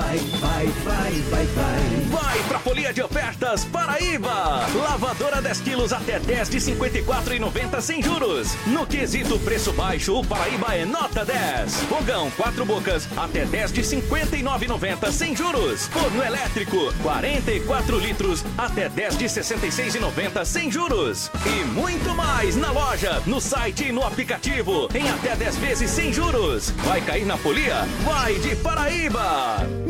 [0.00, 2.00] Vai, vai, vai, vai, vai.
[2.10, 4.66] Vai pra Folia de Ofertas Paraíba.
[4.74, 8.56] Lavadora 10 quilos até 10 de 54,90 sem juros.
[8.66, 11.82] No quesito preço baixo, o Paraíba é nota 10.
[11.82, 15.86] Fogão 4 bocas até 10 de 59,90 sem juros.
[15.88, 21.30] Forno elétrico 44 litros até 10 de 66,90 sem juros.
[21.44, 26.10] E muito mais na loja, no site e no aplicativo em até 10 vezes sem
[26.10, 26.70] juros.
[26.70, 27.86] Vai cair na folia?
[28.02, 29.89] Vai de Paraíba.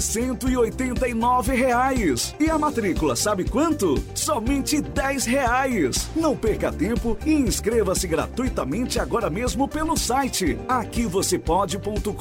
[0.01, 2.35] 189 reais.
[2.39, 4.01] E a matrícula sabe quanto?
[4.15, 6.09] Somente 10 reais.
[6.15, 12.11] Não perca tempo e inscreva-se gratuitamente agora mesmo pelo site aqui você pode.com.br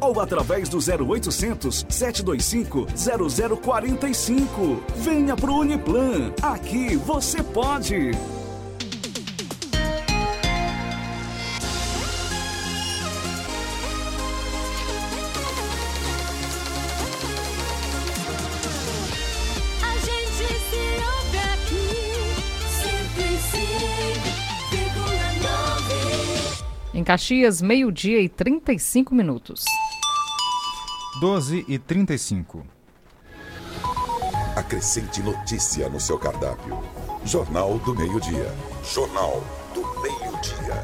[0.00, 4.82] ou através do 0800 725 0045.
[4.96, 6.32] Venha pro Uniplan.
[6.42, 8.12] Aqui você pode.
[27.04, 29.66] Em Caxias, meio-dia e 35 minutos.
[31.20, 32.64] 12 e 35.
[34.56, 36.82] Acrescente notícia no seu cardápio.
[37.22, 38.50] Jornal do Meio-Dia.
[38.82, 40.82] Jornal do Meio-Dia.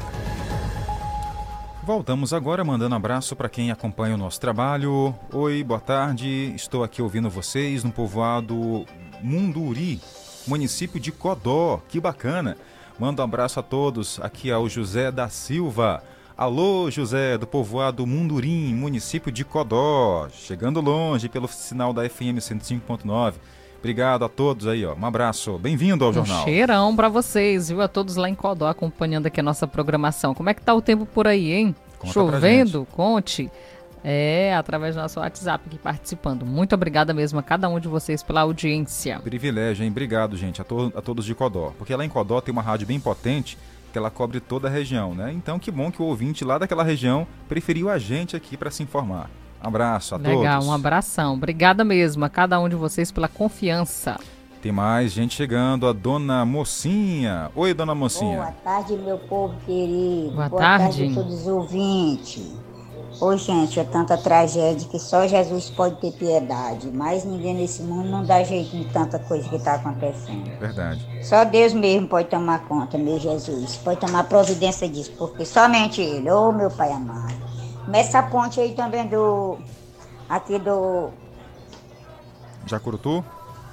[1.83, 5.15] Voltamos agora mandando abraço para quem acompanha o nosso trabalho.
[5.33, 6.53] Oi, boa tarde.
[6.55, 8.85] Estou aqui ouvindo vocês no povoado
[9.23, 9.99] Munduri,
[10.45, 11.81] município de Codó.
[11.89, 12.57] Que bacana.
[13.01, 14.19] Mando um abraço a todos.
[14.21, 16.03] Aqui é o José da Silva.
[16.37, 20.29] Alô, José, do povoado Mundurim, município de Codó.
[20.29, 23.33] Chegando longe pelo sinal da FM 105.9.
[23.79, 24.93] Obrigado a todos aí, ó.
[24.93, 25.57] Um abraço.
[25.57, 26.41] Bem-vindo ao jornal.
[26.41, 27.81] Um cheirão pra vocês, viu?
[27.81, 30.35] A todos lá em Codó acompanhando aqui a nossa programação.
[30.35, 31.75] Como é que tá o tempo por aí, hein?
[31.97, 32.87] Conta Chovendo?
[32.91, 33.49] Conte.
[34.03, 36.45] É, através do nosso WhatsApp aqui participando.
[36.45, 39.19] Muito obrigada mesmo a cada um de vocês pela audiência.
[39.19, 39.91] Privilégio, hein?
[39.91, 41.73] Obrigado, gente, a, to a todos de Codó.
[41.77, 43.57] Porque lá em Codó tem uma rádio bem potente
[43.91, 45.31] que ela cobre toda a região, né?
[45.33, 48.81] Então que bom que o ouvinte lá daquela região preferiu a gente aqui para se
[48.81, 49.29] informar.
[49.61, 50.67] Abraço a Legal, todos.
[50.67, 51.33] um abração.
[51.35, 54.17] Obrigada mesmo a cada um de vocês pela confiança.
[54.61, 57.51] Tem mais gente chegando, a dona Mocinha.
[57.55, 58.37] Oi, dona Mocinha.
[58.37, 60.35] Boa tarde, meu povo querido.
[60.35, 60.99] Boa tarde.
[60.99, 61.11] tarde.
[61.11, 62.51] a todos os ouvintes.
[63.19, 66.89] Ô, gente, é tanta tragédia que só Jesus pode ter piedade.
[66.91, 70.49] Mas ninguém nesse mundo não dá jeito em tanta coisa que está acontecendo.
[70.59, 71.05] Verdade.
[71.23, 73.75] Só Deus mesmo pode tomar conta, meu Jesus.
[73.77, 77.35] Pode tomar providência disso, porque somente Ele, ô meu Pai amado.
[77.87, 79.57] Mas essa ponte aí também do.
[80.29, 81.09] Aqui do.
[82.65, 83.23] Jacurutu,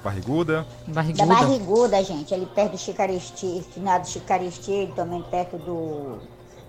[0.03, 0.65] Barriguda.
[0.87, 6.19] Da barriguda, gente, ali perto do Chicaristi, finado do Chicaristi, também perto do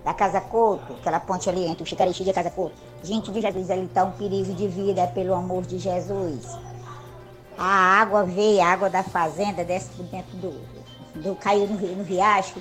[0.03, 2.75] da Casa Couto, aquela ponte ali entre o Chicarixi e a Casa Couto.
[3.03, 6.45] Gente de Jesus, ali está um perigo de vida, pelo amor de Jesus.
[7.57, 10.51] A água veio, a água da fazenda desce por dentro do.
[11.21, 12.55] do caiu no, no riacho,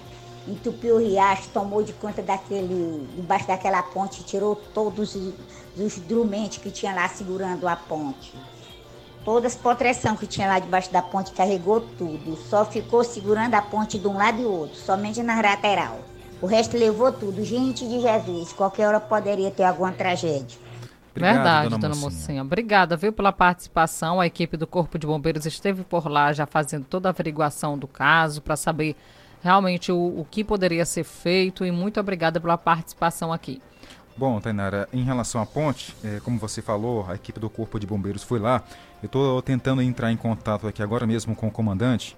[0.46, 3.08] entupiu o riacho, tomou de conta daquele.
[3.16, 5.34] debaixo daquela ponte, tirou todos os,
[5.76, 5.98] os
[6.58, 8.34] que tinha lá segurando a ponte.
[9.24, 12.36] Todas as proteção que tinha lá debaixo da ponte carregou tudo.
[12.48, 16.09] Só ficou segurando a ponte de um lado e outro, somente na lateral.
[16.42, 17.44] O resto levou tudo.
[17.44, 20.58] Gente de Jesus, qualquer hora poderia ter alguma tragédia.
[21.10, 22.10] Obrigado, Verdade, dona dona, Mocinha.
[22.10, 22.42] Mocinha.
[22.42, 24.20] Obrigada, viu, pela participação.
[24.20, 27.86] A equipe do Corpo de Bombeiros esteve por lá já fazendo toda a averiguação do
[27.86, 28.96] caso para saber
[29.42, 33.60] realmente o, o que poderia ser feito e muito obrigada pela participação aqui.
[34.16, 37.86] Bom, Tainara, em relação à ponte, eh, como você falou, a equipe do Corpo de
[37.86, 38.62] Bombeiros foi lá.
[39.02, 42.16] Eu estou tentando entrar em contato aqui agora mesmo com o comandante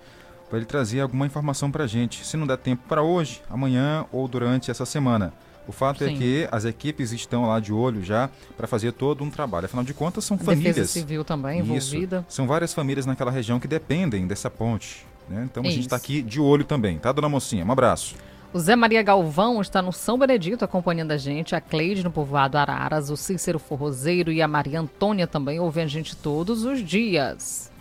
[0.53, 2.27] para ele trazer alguma informação para a gente.
[2.27, 5.33] Se não der tempo para hoje, amanhã ou durante essa semana.
[5.67, 6.19] O fato é Sim.
[6.19, 9.65] que as equipes estão lá de olho já para fazer todo um trabalho.
[9.65, 10.91] Afinal de contas, são Defesa famílias.
[10.91, 11.73] Civil também Isso.
[11.95, 12.27] envolvida.
[12.29, 15.07] São várias famílias naquela região que dependem dessa ponte.
[15.27, 15.49] né?
[15.51, 16.05] Então a gente está Isso.
[16.05, 17.65] aqui de olho também, tá, dona Mocinha?
[17.65, 18.15] Um abraço.
[18.53, 22.59] O Zé Maria Galvão está no São Benedito acompanhando a gente, a Cleide no povoado
[22.59, 27.72] Araras, o Cícero Forrozeiro e a Maria Antônia também ouvem a gente todos os dias.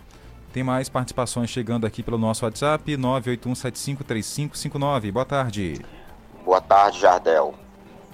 [0.52, 5.10] Tem mais participações chegando aqui pelo nosso WhatsApp, 981753559.
[5.10, 5.80] Boa tarde.
[6.44, 7.54] Boa tarde, Jardel.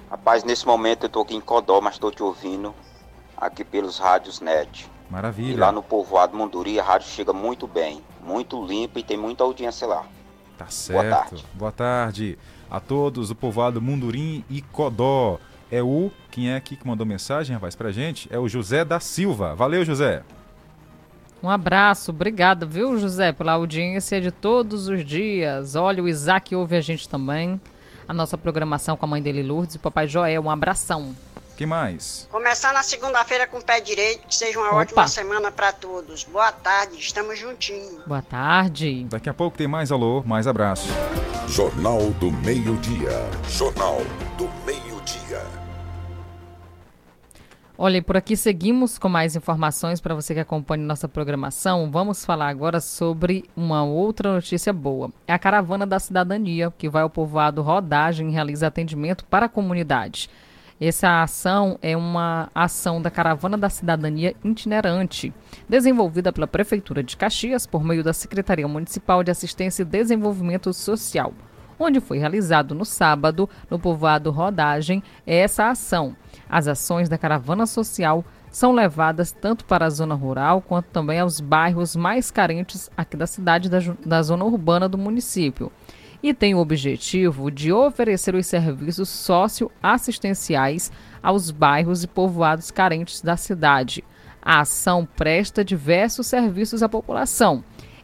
[0.08, 2.72] Rapaz, nesse momento eu tô aqui em Codó, mas tô te ouvindo
[3.36, 4.88] aqui pelos rádios net.
[5.08, 5.58] E Maravilha.
[5.58, 9.88] lá no povoado Monduri a rádio chega muito bem, muito limpa e tem muita audiência
[9.88, 10.06] lá.
[10.56, 11.44] Tá certo.
[11.54, 12.38] Boa tarde.
[12.70, 15.40] a todos do povoado Mundurim e Codó.
[15.70, 16.10] É o.
[16.30, 18.28] Quem é aqui que mandou mensagem, rapaz, pra gente?
[18.32, 19.54] É o José da Silva.
[19.54, 20.22] Valeu, José.
[21.42, 25.76] Um abraço, obrigada, viu, José, pela audiência de todos os dias.
[25.76, 27.60] Olha, o Isaac ouve a gente também.
[28.08, 30.42] A nossa programação com a mãe dele, Lourdes, e o papai Joel.
[30.42, 31.14] Um abração.
[31.56, 32.26] que mais?
[32.30, 34.76] Começar na segunda-feira com o pé direito, que seja uma Opa.
[34.78, 36.24] ótima semana para todos.
[36.24, 38.02] Boa tarde, estamos juntinhos.
[38.06, 39.06] Boa tarde.
[39.10, 40.88] Daqui a pouco tem mais alô, mais abraço.
[41.48, 43.28] Jornal do Meio-Dia.
[43.48, 43.98] Jornal
[44.36, 45.42] do Meio-Dia.
[47.80, 51.88] Olha, por aqui seguimos com mais informações para você que acompanha nossa programação.
[51.92, 55.12] Vamos falar agora sobre uma outra notícia boa.
[55.28, 59.48] É a Caravana da Cidadania, que vai ao povoado Rodagem e realiza atendimento para a
[59.48, 60.28] comunidade.
[60.80, 65.32] Essa ação é uma ação da Caravana da Cidadania itinerante,
[65.68, 71.32] desenvolvida pela Prefeitura de Caxias por meio da Secretaria Municipal de Assistência e Desenvolvimento Social,
[71.78, 76.16] onde foi realizado no sábado, no povoado Rodagem, essa ação.
[76.48, 81.40] As ações da caravana social são levadas tanto para a zona rural quanto também aos
[81.40, 85.70] bairros mais carentes aqui da cidade da, da zona urbana do município.
[86.22, 90.90] E tem o objetivo de oferecer os serviços socioassistenciais
[91.22, 94.02] aos bairros e povoados carentes da cidade.
[94.42, 97.62] A ação presta diversos serviços à população,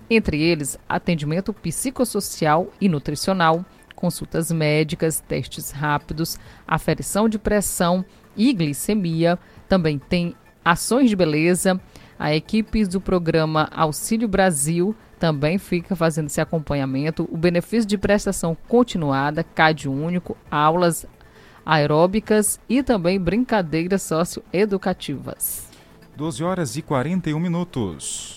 [0.08, 8.04] entre eles atendimento psicossocial e nutricional, consultas médicas, testes rápidos, aferição de pressão
[8.36, 9.38] e glicemia.
[9.68, 10.34] Também tem
[10.64, 11.80] ações de beleza.
[12.18, 17.28] A equipe do programa Auxílio Brasil também fica fazendo esse acompanhamento.
[17.32, 21.06] O benefício de prestação continuada, CAD único, aulas
[21.64, 25.73] aeróbicas e também brincadeiras socioeducativas.
[26.16, 28.34] 12 horas e 41 minutos.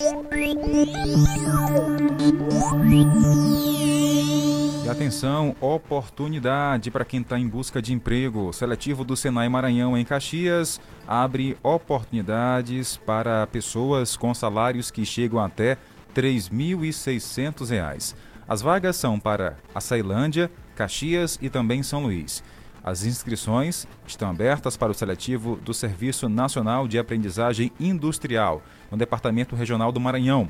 [4.84, 8.52] E atenção, oportunidade para quem está em busca de emprego.
[8.52, 15.78] Seletivo do Senai Maranhão em Caxias abre oportunidades para pessoas com salários que chegam até
[16.16, 18.16] R$ 3.600.
[18.48, 22.42] As vagas são para a Ceilândia, Caxias e também São Luís.
[22.88, 29.54] As inscrições estão abertas para o seletivo do Serviço Nacional de Aprendizagem Industrial, no Departamento
[29.54, 30.48] Regional do Maranhão,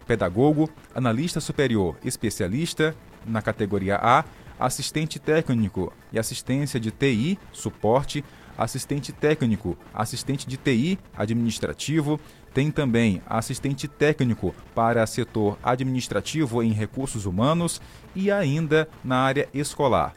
[0.07, 2.95] pedagogo, analista superior especialista
[3.25, 4.25] na categoria A,
[4.59, 8.23] assistente técnico e assistência de TI, suporte,
[8.57, 12.19] assistente técnico, assistente de TI administrativo,
[12.53, 17.81] tem também assistente técnico para setor administrativo em recursos humanos
[18.15, 20.13] e ainda na área escolar.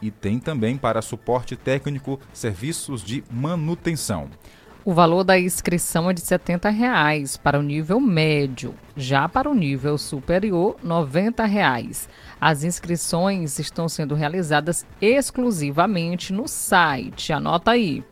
[0.00, 4.28] e tem também para suporte técnico serviços de manutenção.
[4.84, 8.74] O valor da inscrição é de 70 reais para o nível médio.
[8.96, 12.08] Já para o nível superior, 90 reais.
[12.40, 17.32] As inscrições estão sendo realizadas exclusivamente no site.
[17.32, 18.02] Anota aí.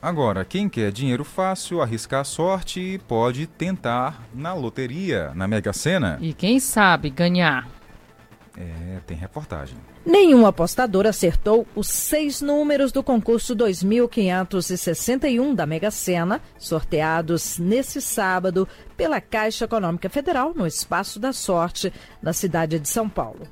[0.00, 6.18] Agora, quem quer dinheiro fácil, arriscar a sorte, pode tentar na loteria, na Mega Sena.
[6.20, 7.68] E quem sabe ganhar?
[8.58, 9.76] É, tem reportagem.
[10.04, 18.66] Nenhum apostador acertou os seis números do concurso 2561 da Mega Sena, sorteados nesse sábado
[18.96, 21.92] pela Caixa Econômica Federal no Espaço da Sorte,
[22.22, 23.46] na cidade de São Paulo.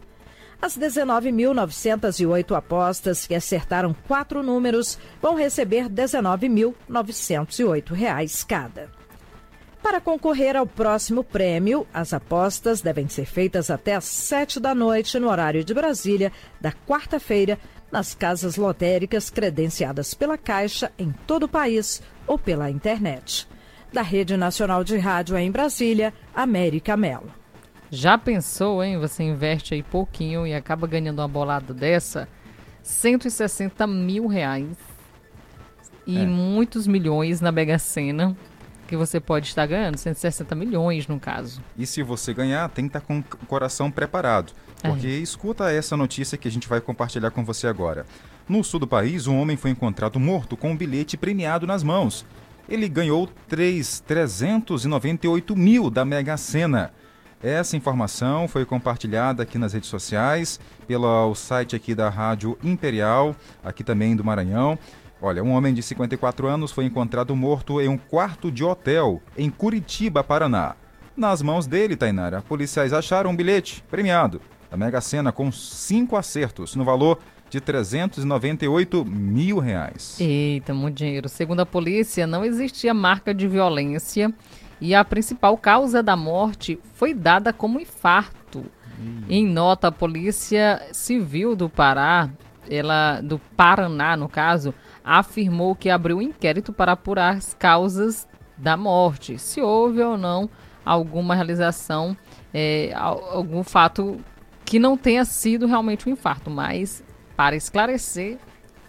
[0.59, 8.89] As 19.908 apostas que acertaram quatro números vão receber 19.908 reais cada.
[9.81, 15.17] Para concorrer ao próximo prêmio, as apostas devem ser feitas até às 7 da noite
[15.17, 17.57] no horário de Brasília, da quarta-feira,
[17.91, 23.47] nas casas lotéricas credenciadas pela Caixa em todo o país ou pela internet.
[23.91, 27.29] Da Rede Nacional de Rádio em Brasília, América Melo.
[27.89, 28.97] Já pensou, hein?
[28.97, 32.27] Você investe aí pouquinho e acaba ganhando uma bolada dessa?
[32.81, 34.77] 160 mil reais
[36.07, 36.25] e É.
[36.25, 38.35] muitos milhões na Mega Sena
[38.87, 39.97] que você pode estar ganhando.
[39.97, 41.61] 160 milhões, no caso.
[41.77, 44.51] E se você ganhar, tem que estar com o coração preparado.
[44.81, 48.05] Porque escuta essa notícia que a gente vai compartilhar com você agora.
[48.49, 52.25] No sul do país, um homem foi encontrado morto com um bilhete premiado nas mãos.
[52.67, 56.91] Ele ganhou 3, 398 mil da Mega Sena.
[57.43, 63.83] Essa informação foi compartilhada aqui nas redes sociais, pelo site aqui da Rádio Imperial, aqui
[63.83, 64.77] também do Maranhão.
[65.21, 69.49] Olha, um homem de 54 anos foi encontrado morto em um quarto de hotel em
[69.49, 70.75] Curitiba, Paraná.
[71.15, 74.41] Nas mãos dele, Tainara, policiais acharam um bilhete premiado
[74.71, 77.19] da Mega Sena com cinco acertos no valor
[77.49, 80.17] de 398 mil reais.
[80.19, 81.27] Eita, muito dinheiro.
[81.27, 84.33] Segundo a polícia, não existia marca de violência
[84.79, 88.63] e a principal causa da morte foi dada como infarto.
[89.27, 92.29] Em nota, a Polícia Civil do Pará,
[92.69, 98.77] ela do Paraná, no caso, afirmou que abriu um inquérito para apurar as causas da
[98.77, 100.47] morte, se houve ou não
[100.85, 102.15] alguma realização,
[102.53, 104.19] é, al- algum fato
[104.71, 107.03] que não tenha sido realmente um infarto, mas
[107.35, 108.37] para esclarecer,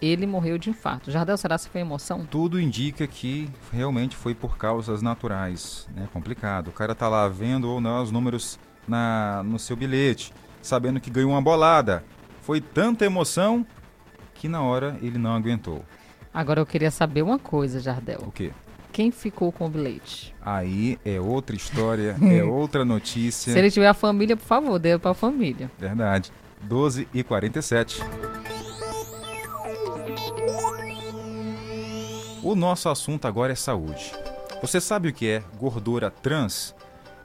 [0.01, 1.11] ele morreu de infarto.
[1.11, 2.25] Jardel, será que foi emoção?
[2.25, 6.07] Tudo indica que realmente foi por causas naturais, né?
[6.13, 6.69] Complicado.
[6.69, 8.57] O cara tá lá vendo ou não os números
[8.87, 12.01] na, no seu bilhete, sabendo que ganhou uma bolada.
[12.43, 13.67] Foi tanta emoção
[14.35, 15.83] que na hora ele não aguentou.
[16.33, 18.21] Agora eu queria saber uma coisa, Jardel.
[18.25, 18.53] O quê?
[18.93, 20.33] Quem ficou com o bilhete.
[20.39, 23.51] Aí é outra história, é outra notícia.
[23.51, 25.69] Se ele tiver a família, por favor, dê para a família.
[25.77, 26.31] Verdade.
[26.61, 28.01] 12 e 47.
[32.41, 34.13] O nosso assunto agora é saúde.
[34.61, 36.75] Você sabe o que é gordura trans?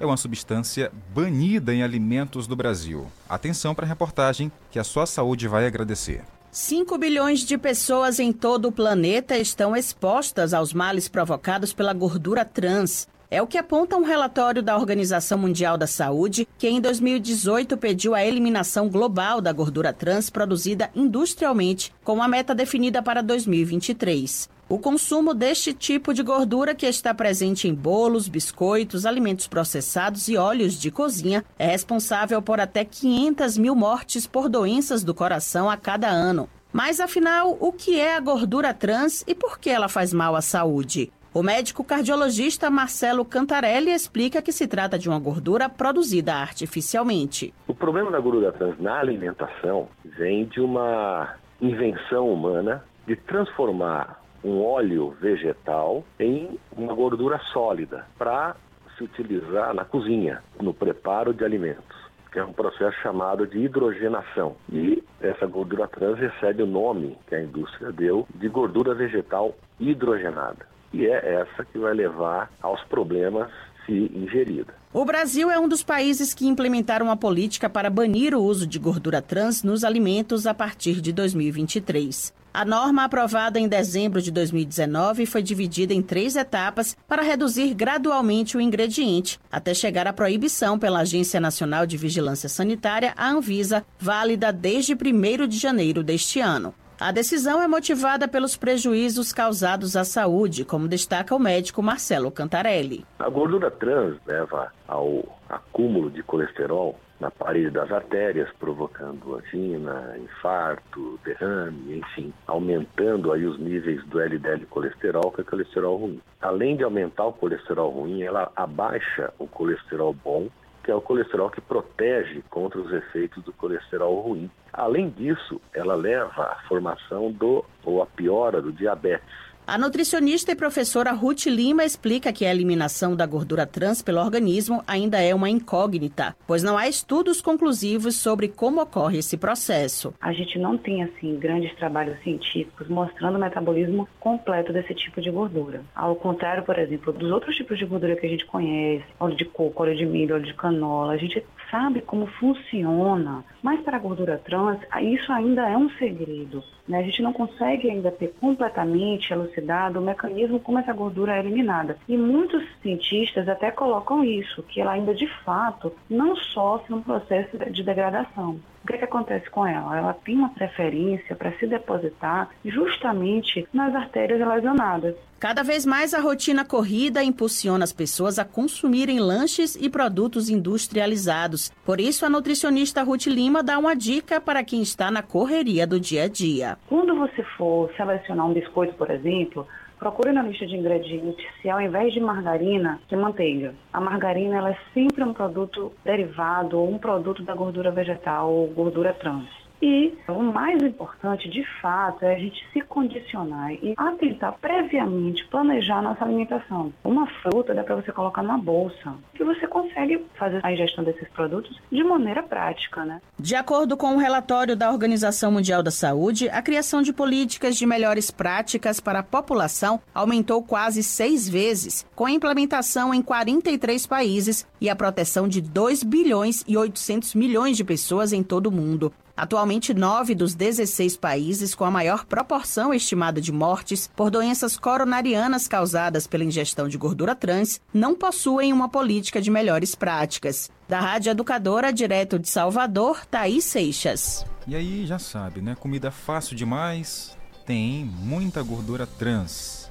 [0.01, 3.07] É uma substância banida em alimentos do Brasil.
[3.29, 6.23] Atenção para a reportagem que a sua saúde vai agradecer.
[6.51, 12.43] 5 bilhões de pessoas em todo o planeta estão expostas aos males provocados pela gordura
[12.43, 13.07] trans.
[13.31, 18.15] É o que aponta um relatório da Organização Mundial da Saúde, que em 2018 pediu
[18.15, 24.49] a eliminação global da gordura trans produzida industrialmente, com uma meta definida para 2023.
[24.71, 30.37] O consumo deste tipo de gordura, que está presente em bolos, biscoitos, alimentos processados e
[30.37, 35.77] óleos de cozinha, é responsável por até 500 mil mortes por doenças do coração a
[35.79, 36.51] cada ano.
[36.71, 40.43] Mas afinal, o que é a gordura trans e por que ela faz mal à
[40.43, 41.11] saúde?
[41.33, 47.55] O médico cardiologista Marcelo Cantarelli explica que se trata de uma gordura produzida artificialmente.
[47.67, 54.63] O problema da gordura trans na alimentação vem de uma invenção humana de transformar um
[54.63, 58.57] óleo vegetal em uma gordura sólida para
[58.97, 61.97] se utilizar na cozinha, no preparo de alimentos,
[62.33, 64.57] que é um processo chamado de hidrogenação.
[64.73, 70.67] E essa gordura trans recebe o nome que a indústria deu de gordura vegetal hidrogenada.
[70.93, 73.51] E é essa que vai levar aos problemas
[73.87, 74.75] se ingerida.
[74.93, 78.79] O Brasil é um dos países que implementaram uma política para banir o uso de
[78.79, 82.38] gordura trans nos alimentos a partir de 2023.
[82.53, 88.57] A norma aprovada em dezembro de 2019 foi dividida em três etapas para reduzir gradualmente
[88.57, 94.53] o ingrediente, até chegar à proibição pela Agência Nacional de Vigilância Sanitária, a Anvisa, válida
[94.53, 96.75] desde 1 de janeiro deste ano.
[96.99, 103.07] A decisão é motivada pelos prejuízos causados à saúde, como destaca o médico Marcelo Cantarelli.
[103.21, 111.19] A gordura trans leva ao acúmulo de colesterol na parede das artérias, provocando angina, infarto,
[111.25, 116.21] derrame, enfim, aumentando aí os níveis do LDL colesterol, que é colesterol ruim.
[116.41, 120.49] Além de aumentar o colesterol ruim, ela abaixa o colesterol bom,
[120.85, 124.51] que é o colesterol que protege contra os efeitos do colesterol ruim.
[124.73, 129.48] Além disso, ela leva à formação do ou à piora do diabetes.
[129.71, 134.83] A nutricionista e professora Ruth Lima explica que a eliminação da gordura trans pelo organismo
[134.87, 140.15] ainda é uma incógnita, pois não há estudos conclusivos sobre como ocorre esse processo.
[140.23, 145.31] A gente não tem assim grandes trabalhos científicos mostrando o metabolismo completo desse tipo de
[145.31, 145.83] gordura.
[145.95, 149.45] Ao contrário, por exemplo, dos outros tipos de gordura que a gente conhece, óleo de
[149.45, 153.45] coco, óleo de milho, óleo de canola, a gente sabe como funciona.
[153.63, 156.63] Mas para a gordura trans, isso ainda é um segredo.
[156.87, 156.99] Né?
[156.99, 161.99] A gente não consegue ainda ter completamente elucidado o mecanismo como essa gordura é eliminada.
[162.09, 167.57] E muitos cientistas até colocam isso, que ela ainda de fato não sofre um processo
[167.71, 168.59] de degradação.
[168.83, 169.97] O que, é que acontece com ela?
[169.97, 175.15] Ela tem uma preferência para se depositar justamente nas artérias lesionadas.
[175.39, 181.71] Cada vez mais a rotina corrida impulsiona as pessoas a consumirem lanches e produtos industrializados.
[181.85, 186.01] Por isso, a nutricionista Ruth Lima dá uma dica para quem está na correria do
[186.01, 186.77] dia a dia.
[186.89, 189.65] Quando você for selecionar um biscoito, por exemplo,
[189.99, 193.75] procure na lista de ingredientes se ao invés de margarina, de manteiga.
[193.93, 198.69] A margarina ela é sempre um produto derivado ou um produto da gordura vegetal ou
[198.69, 199.68] gordura trans.
[199.81, 206.03] E o mais importante, de fato, é a gente se condicionar e atentar previamente, planejar
[206.03, 206.93] nossa alimentação.
[207.05, 211.29] Uma fruta dá para você colocar numa bolsa, que você consegue fazer a ingestão desses
[211.29, 213.21] produtos de maneira prática, né?
[213.39, 217.77] De acordo com o um relatório da Organização Mundial da Saúde, a criação de políticas
[217.77, 224.07] de melhores práticas para a população aumentou quase seis vezes, com a implementação em 43
[224.07, 228.73] países e a proteção de 2 bilhões e 800 milhões de pessoas em todo o
[228.73, 229.13] mundo.
[229.39, 235.69] Atualmente, nove dos 16 países com a maior proporção estimada de mortes por doenças coronarianas
[235.69, 240.69] causadas pela ingestão de gordura trans não possuem uma política de melhores práticas.
[240.89, 244.45] Da Rádio Educadora, direto de Salvador, Thaís Seixas.
[244.67, 245.77] E aí, já sabe, né?
[245.79, 249.89] Comida fácil demais tem muita gordura trans.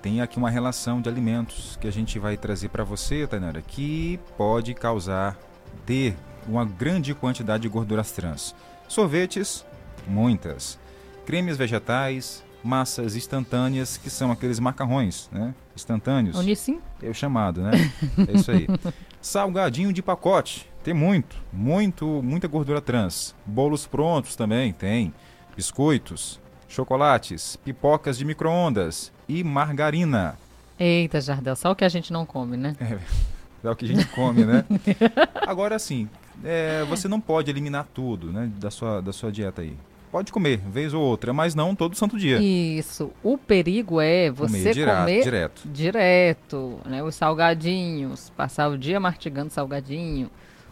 [0.00, 4.18] Tem aqui uma relação de alimentos que a gente vai trazer para você, Tainara, que
[4.38, 5.36] pode causar
[5.84, 6.16] ter
[6.48, 8.54] uma grande quantidade de gorduras trans.
[8.88, 9.64] Sorvetes,
[10.06, 10.78] muitas.
[11.26, 15.54] Cremes vegetais, massas instantâneas, que são aqueles macarrões, né?
[15.76, 16.36] Instantâneos.
[16.36, 16.80] Unissim?
[17.02, 17.72] É o chamado, né?
[18.26, 18.66] É isso aí.
[19.20, 23.34] Salgadinho de pacote, tem muito, muito, muita gordura trans.
[23.44, 25.12] Bolos prontos também tem.
[25.54, 30.38] Biscoitos, chocolates, pipocas de micro-ondas e margarina.
[30.78, 32.76] Eita, Jardel, só o que a gente não come, né?
[32.80, 34.64] É, é o que a gente come, né?
[35.46, 36.08] Agora, assim,
[36.44, 39.76] é, você não pode eliminar tudo, né, da sua, da sua dieta aí.
[40.10, 42.38] Pode comer, vez ou outra, mas não todo santo dia.
[42.40, 43.10] Isso.
[43.22, 45.62] O perigo é você Comer dira- comer direto.
[45.68, 47.02] direto, né?
[47.02, 50.30] Os salgadinhos, passar o dia mastigando salgadinho,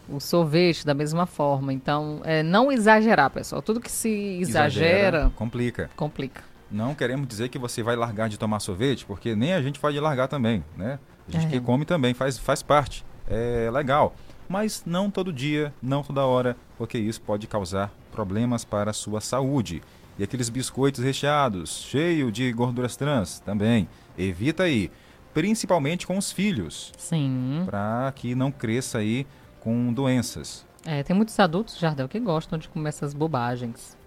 [0.08, 1.70] o sorvete da mesma forma.
[1.70, 3.60] Então, é, não exagerar, pessoal.
[3.60, 5.90] Tudo que se exagera, complica.
[5.94, 6.42] complica.
[6.70, 10.00] Não queremos dizer que você vai largar de tomar sorvete, porque nem a gente pode
[10.00, 10.98] largar também, né?
[11.28, 11.50] A gente É.
[11.50, 13.04] que come também faz, faz parte.
[13.28, 14.14] É legal.
[14.48, 19.20] Mas não todo dia, não toda hora, porque isso pode causar problemas para a sua
[19.20, 19.82] saúde.
[20.18, 23.88] E aqueles biscoitos recheados, cheio de gorduras trans, também.
[24.16, 24.90] Evita aí.
[25.34, 26.92] Principalmente com os filhos.
[26.96, 27.62] Sim.
[27.66, 29.26] Para que não cresça aí
[29.60, 30.64] com doenças.
[30.84, 33.98] É, tem muitos adultos, Jardel, que gostam de comer essas bobagens.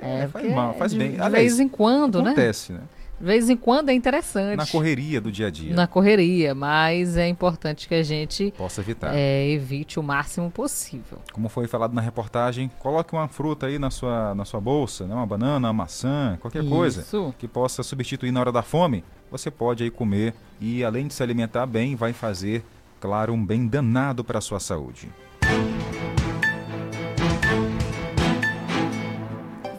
[0.00, 1.12] É, faz porque mal, faz de, bem.
[1.12, 2.30] De Aliás, vez em quando, né?
[2.30, 2.80] Acontece, né?
[3.20, 4.56] De vez em quando é interessante.
[4.56, 5.74] Na correria do dia a dia.
[5.74, 9.14] Na correria, mas é importante que a gente Possa evitar.
[9.14, 11.18] é, evite o máximo possível.
[11.32, 15.14] Como foi falado na reportagem, coloque uma fruta aí na sua, na sua bolsa, né?
[15.14, 17.34] uma banana, uma maçã, qualquer coisa Isso.
[17.38, 19.02] que possa substituir na hora da fome.
[19.30, 22.64] Você pode aí comer e além de se alimentar bem, vai fazer,
[23.00, 25.08] claro, um bem danado para a sua saúde.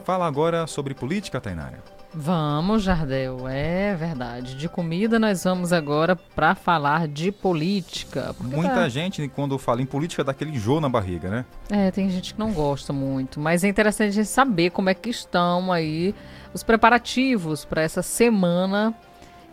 [0.09, 1.83] Fala agora sobre política, Tainara.
[2.11, 4.55] Vamos, Jardel, é verdade.
[4.55, 8.35] De comida nós vamos agora para falar de política.
[8.41, 11.45] Muita tá- gente, quando fala em política, dá aquele enjoo na barriga, né?
[11.69, 14.95] É, tem gente que não gosta muito, mas é interessante a gente saber como é
[14.95, 16.15] que estão aí
[16.55, 18.95] os preparativos para essa semana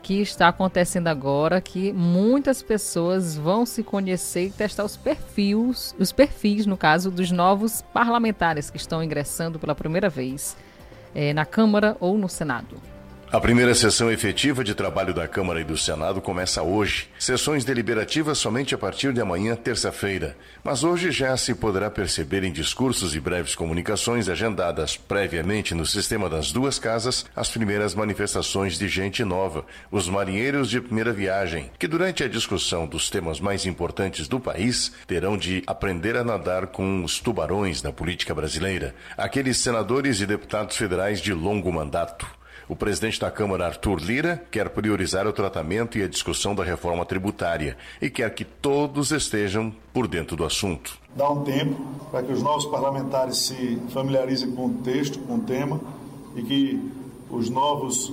[0.06, 6.12] que está acontecendo agora, que muitas pessoas vão se conhecer e testar os perfis, os
[6.12, 10.56] perfis, no caso, dos novos parlamentares que estão ingressando pela primeira vez
[11.12, 12.80] eh, na Câmara ou no Senado.
[13.36, 17.06] A primeira sessão efetiva de trabalho da Câmara e do Senado começa hoje.
[17.18, 20.34] Sessões deliberativas somente a partir de amanhã, terça-feira.
[20.64, 26.30] Mas hoje já se poderá perceber em discursos e breves comunicações agendadas previamente no sistema
[26.30, 31.86] das duas casas as primeiras manifestações de gente nova, os marinheiros de primeira viagem, que
[31.86, 37.04] durante a discussão dos temas mais importantes do país terão de aprender a nadar com
[37.04, 42.35] os tubarões da política brasileira, aqueles senadores e deputados federais de longo mandato.
[42.68, 47.04] O presidente da Câmara, Arthur Lira, quer priorizar o tratamento e a discussão da reforma
[47.04, 50.98] tributária e quer que todos estejam por dentro do assunto.
[51.14, 55.40] Dá um tempo para que os novos parlamentares se familiarizem com o texto, com o
[55.42, 55.80] tema
[56.34, 56.92] e que
[57.30, 58.12] os novos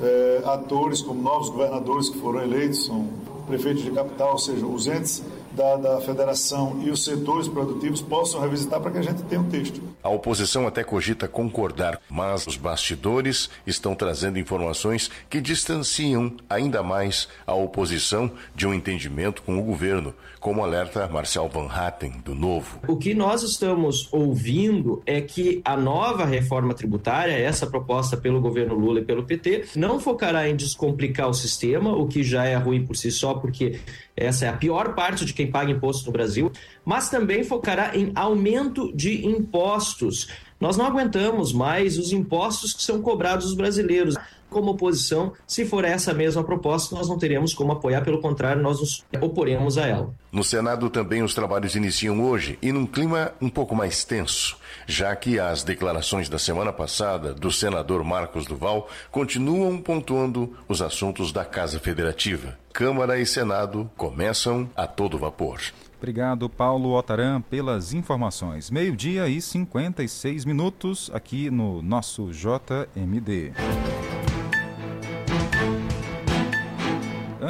[0.00, 3.08] eh, atores, como novos governadores que foram eleitos, são
[3.46, 5.22] prefeitos de capital, ou seja, os entes
[5.54, 9.48] da, da federação e os setores produtivos possam revisitar para que a gente tenha um
[9.48, 9.80] texto.
[10.02, 17.28] A oposição até cogita concordar, mas os bastidores estão trazendo informações que distanciam ainda mais
[17.46, 20.14] a oposição de um entendimento com o governo,
[20.44, 22.78] como alerta Marcel Van Hatten, do Novo.
[22.86, 28.74] O que nós estamos ouvindo é que a nova reforma tributária, essa proposta pelo governo
[28.74, 32.84] Lula e pelo PT, não focará em descomplicar o sistema, o que já é ruim
[32.84, 33.80] por si só, porque
[34.14, 36.52] essa é a pior parte de quem paga imposto no Brasil,
[36.84, 40.28] mas também focará em aumento de impostos.
[40.60, 44.14] Nós não aguentamos mais os impostos que são cobrados dos brasileiros.
[44.54, 48.78] Como oposição, se for essa mesma proposta, nós não teremos como apoiar, pelo contrário, nós
[48.78, 50.14] nos oporemos a ela.
[50.30, 55.14] No Senado também os trabalhos iniciam hoje e num clima um pouco mais tenso, já
[55.16, 61.44] que as declarações da semana passada do senador Marcos Duval continuam pontuando os assuntos da
[61.44, 62.56] Casa Federativa.
[62.72, 65.60] Câmara e Senado começam a todo vapor.
[66.04, 68.70] Obrigado, Paulo Otaran, pelas informações.
[68.70, 73.52] Meio-dia e 56 minutos aqui no nosso JMD.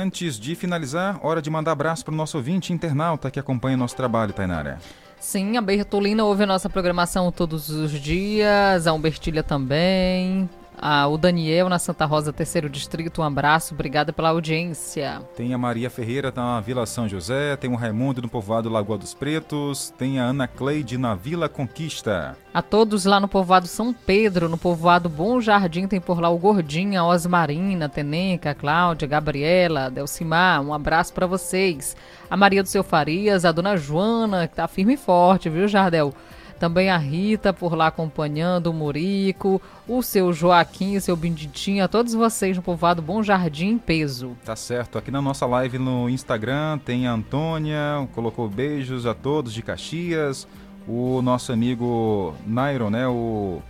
[0.05, 3.81] Antes de finalizar, hora de mandar abraço para o nosso ouvinte internauta que acompanha o
[3.81, 4.79] nosso trabalho, Tainara.
[5.19, 10.47] Sim, a Bertolina ouve a nossa programação todos os dias, a Humbertilha também,
[10.87, 15.22] a, o Daniel na Santa Rosa, terceiro distrito, um abraço, obrigada pela audiência.
[15.35, 18.99] Tem a Maria Ferreira tá na Vila São José, tem o Raimundo no povoado Lagoa
[18.99, 22.37] dos Pretos, tem a Ana Cleide na Vila Conquista.
[22.53, 26.37] A todos lá no povoado São Pedro, no povoado Bom Jardim, tem por lá o
[26.37, 31.97] Gordinha, a Osmarina, Tenenca, a Cláudia, Gabriela, Delcimar, um abraço para vocês.
[32.28, 36.12] A Maria do Seu Farias, a Dona Joana, que tá firme e forte, viu, Jardel?
[36.59, 41.89] Também a Rita por lá acompanhando, o Murico, o seu Joaquim, o seu Benditinho, a
[41.89, 44.37] todos vocês no povoado Bom Jardim peso.
[44.45, 49.53] Tá certo, aqui na nossa live no Instagram tem a Antônia, colocou beijos a todos
[49.53, 50.47] de Caxias,
[50.87, 53.61] o nosso amigo Nairon, né, o...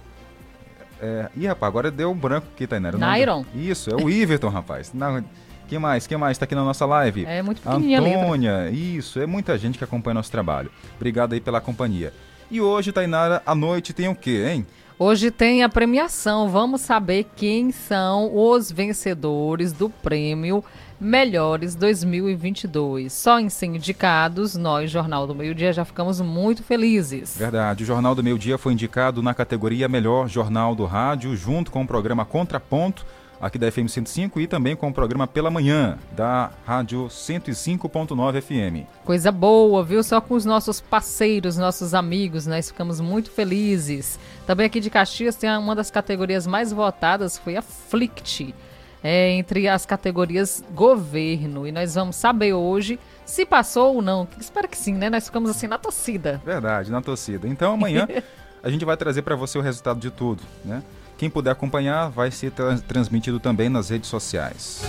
[1.00, 1.28] É...
[1.36, 3.44] Ih, rapaz, agora deu um branco aqui, do- Nairon?
[3.54, 4.92] Isso, é o Iverton, rapaz.
[4.92, 5.24] Não,
[5.66, 6.06] Quem mais?
[6.06, 7.24] Quem mais está aqui na nossa live?
[7.26, 7.98] É muito pequenininha.
[8.20, 10.70] Antônia, isso, é muita gente que acompanha nosso trabalho.
[10.96, 12.12] Obrigado aí pela companhia.
[12.50, 14.66] E hoje, Tainara, à noite tem o quê, hein?
[14.98, 16.48] Hoje tem a premiação.
[16.48, 20.62] Vamos saber quem são os vencedores do prêmio
[21.00, 23.12] Melhores 2022.
[23.12, 27.36] Só em ser indicados, nós, Jornal do Meio Dia, já ficamos muito felizes.
[27.36, 31.72] Verdade, o Jornal do Meio Dia foi indicado na categoria Melhor Jornal do Rádio, junto
[31.72, 33.04] com o programa Contraponto,
[33.40, 38.88] aqui da FM 105, e também com o programa Pela Manhã, da Rádio 105.9 FM.
[39.04, 40.02] Coisa boa, viu?
[40.02, 44.18] Só com os nossos parceiros, nossos amigos, nós ficamos muito felizes.
[44.46, 48.54] Também aqui de Caxias tem uma das categorias mais votadas, foi a Flict,
[49.02, 51.66] é, entre as categorias governo.
[51.66, 54.26] E nós vamos saber hoje se passou ou não.
[54.38, 55.10] Espero que sim, né?
[55.10, 56.40] Nós ficamos assim na torcida.
[56.44, 57.48] Verdade, na torcida.
[57.48, 58.08] Então amanhã
[58.62, 60.82] a gente vai trazer para você o resultado de tudo, né?
[61.16, 64.82] Quem puder acompanhar vai ser tra- transmitido também nas redes sociais.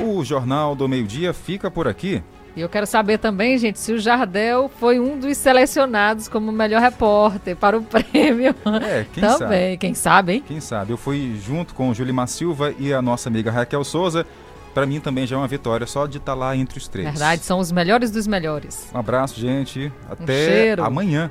[0.00, 2.22] O Jornal do Meio Dia fica por aqui.
[2.56, 6.80] E eu quero saber também, gente, se o Jardel foi um dos selecionados como melhor
[6.80, 8.54] repórter para o prêmio.
[8.82, 9.76] É, quem também, sabe?
[9.78, 10.44] quem sabe, hein?
[10.46, 10.92] Quem sabe?
[10.92, 14.26] Eu fui junto com o Julimar Silva e a nossa amiga Raquel Souza.
[14.74, 17.08] Para mim também já é uma vitória só de estar lá entre os três.
[17.08, 18.88] Verdade, são os melhores dos melhores.
[18.94, 19.92] Um abraço, gente.
[20.10, 20.84] Até cheiro.
[20.84, 21.30] amanhã.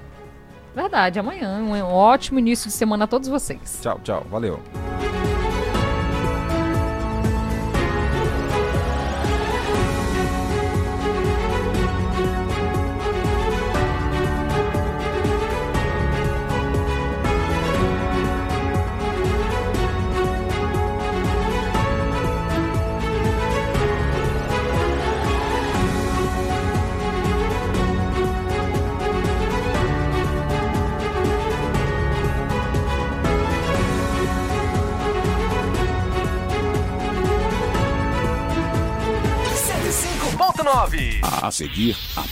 [0.78, 1.57] Verdade, amanhã.
[1.57, 3.80] Um ótimo início de semana a todos vocês.
[3.82, 4.23] Tchau, tchau.
[4.30, 4.59] Valeu.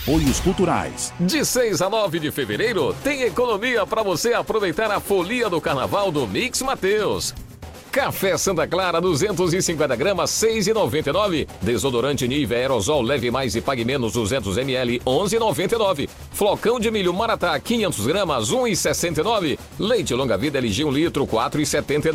[0.06, 1.12] Apoios culturais.
[1.18, 6.12] De 6 a 9 de fevereiro, tem economia para você aproveitar a folia do carnaval
[6.12, 7.34] do Mix Mateus.
[7.96, 11.48] Café Santa Clara 250 gramas 6,99.
[11.62, 16.06] Desodorante Nivea Aerosol leve mais e pague menos 200 ml 11,99.
[16.30, 19.58] Flocão de milho Maratá 500 gramas 1,69.
[19.78, 22.12] Leite longa vida LG 1 litro 4,79.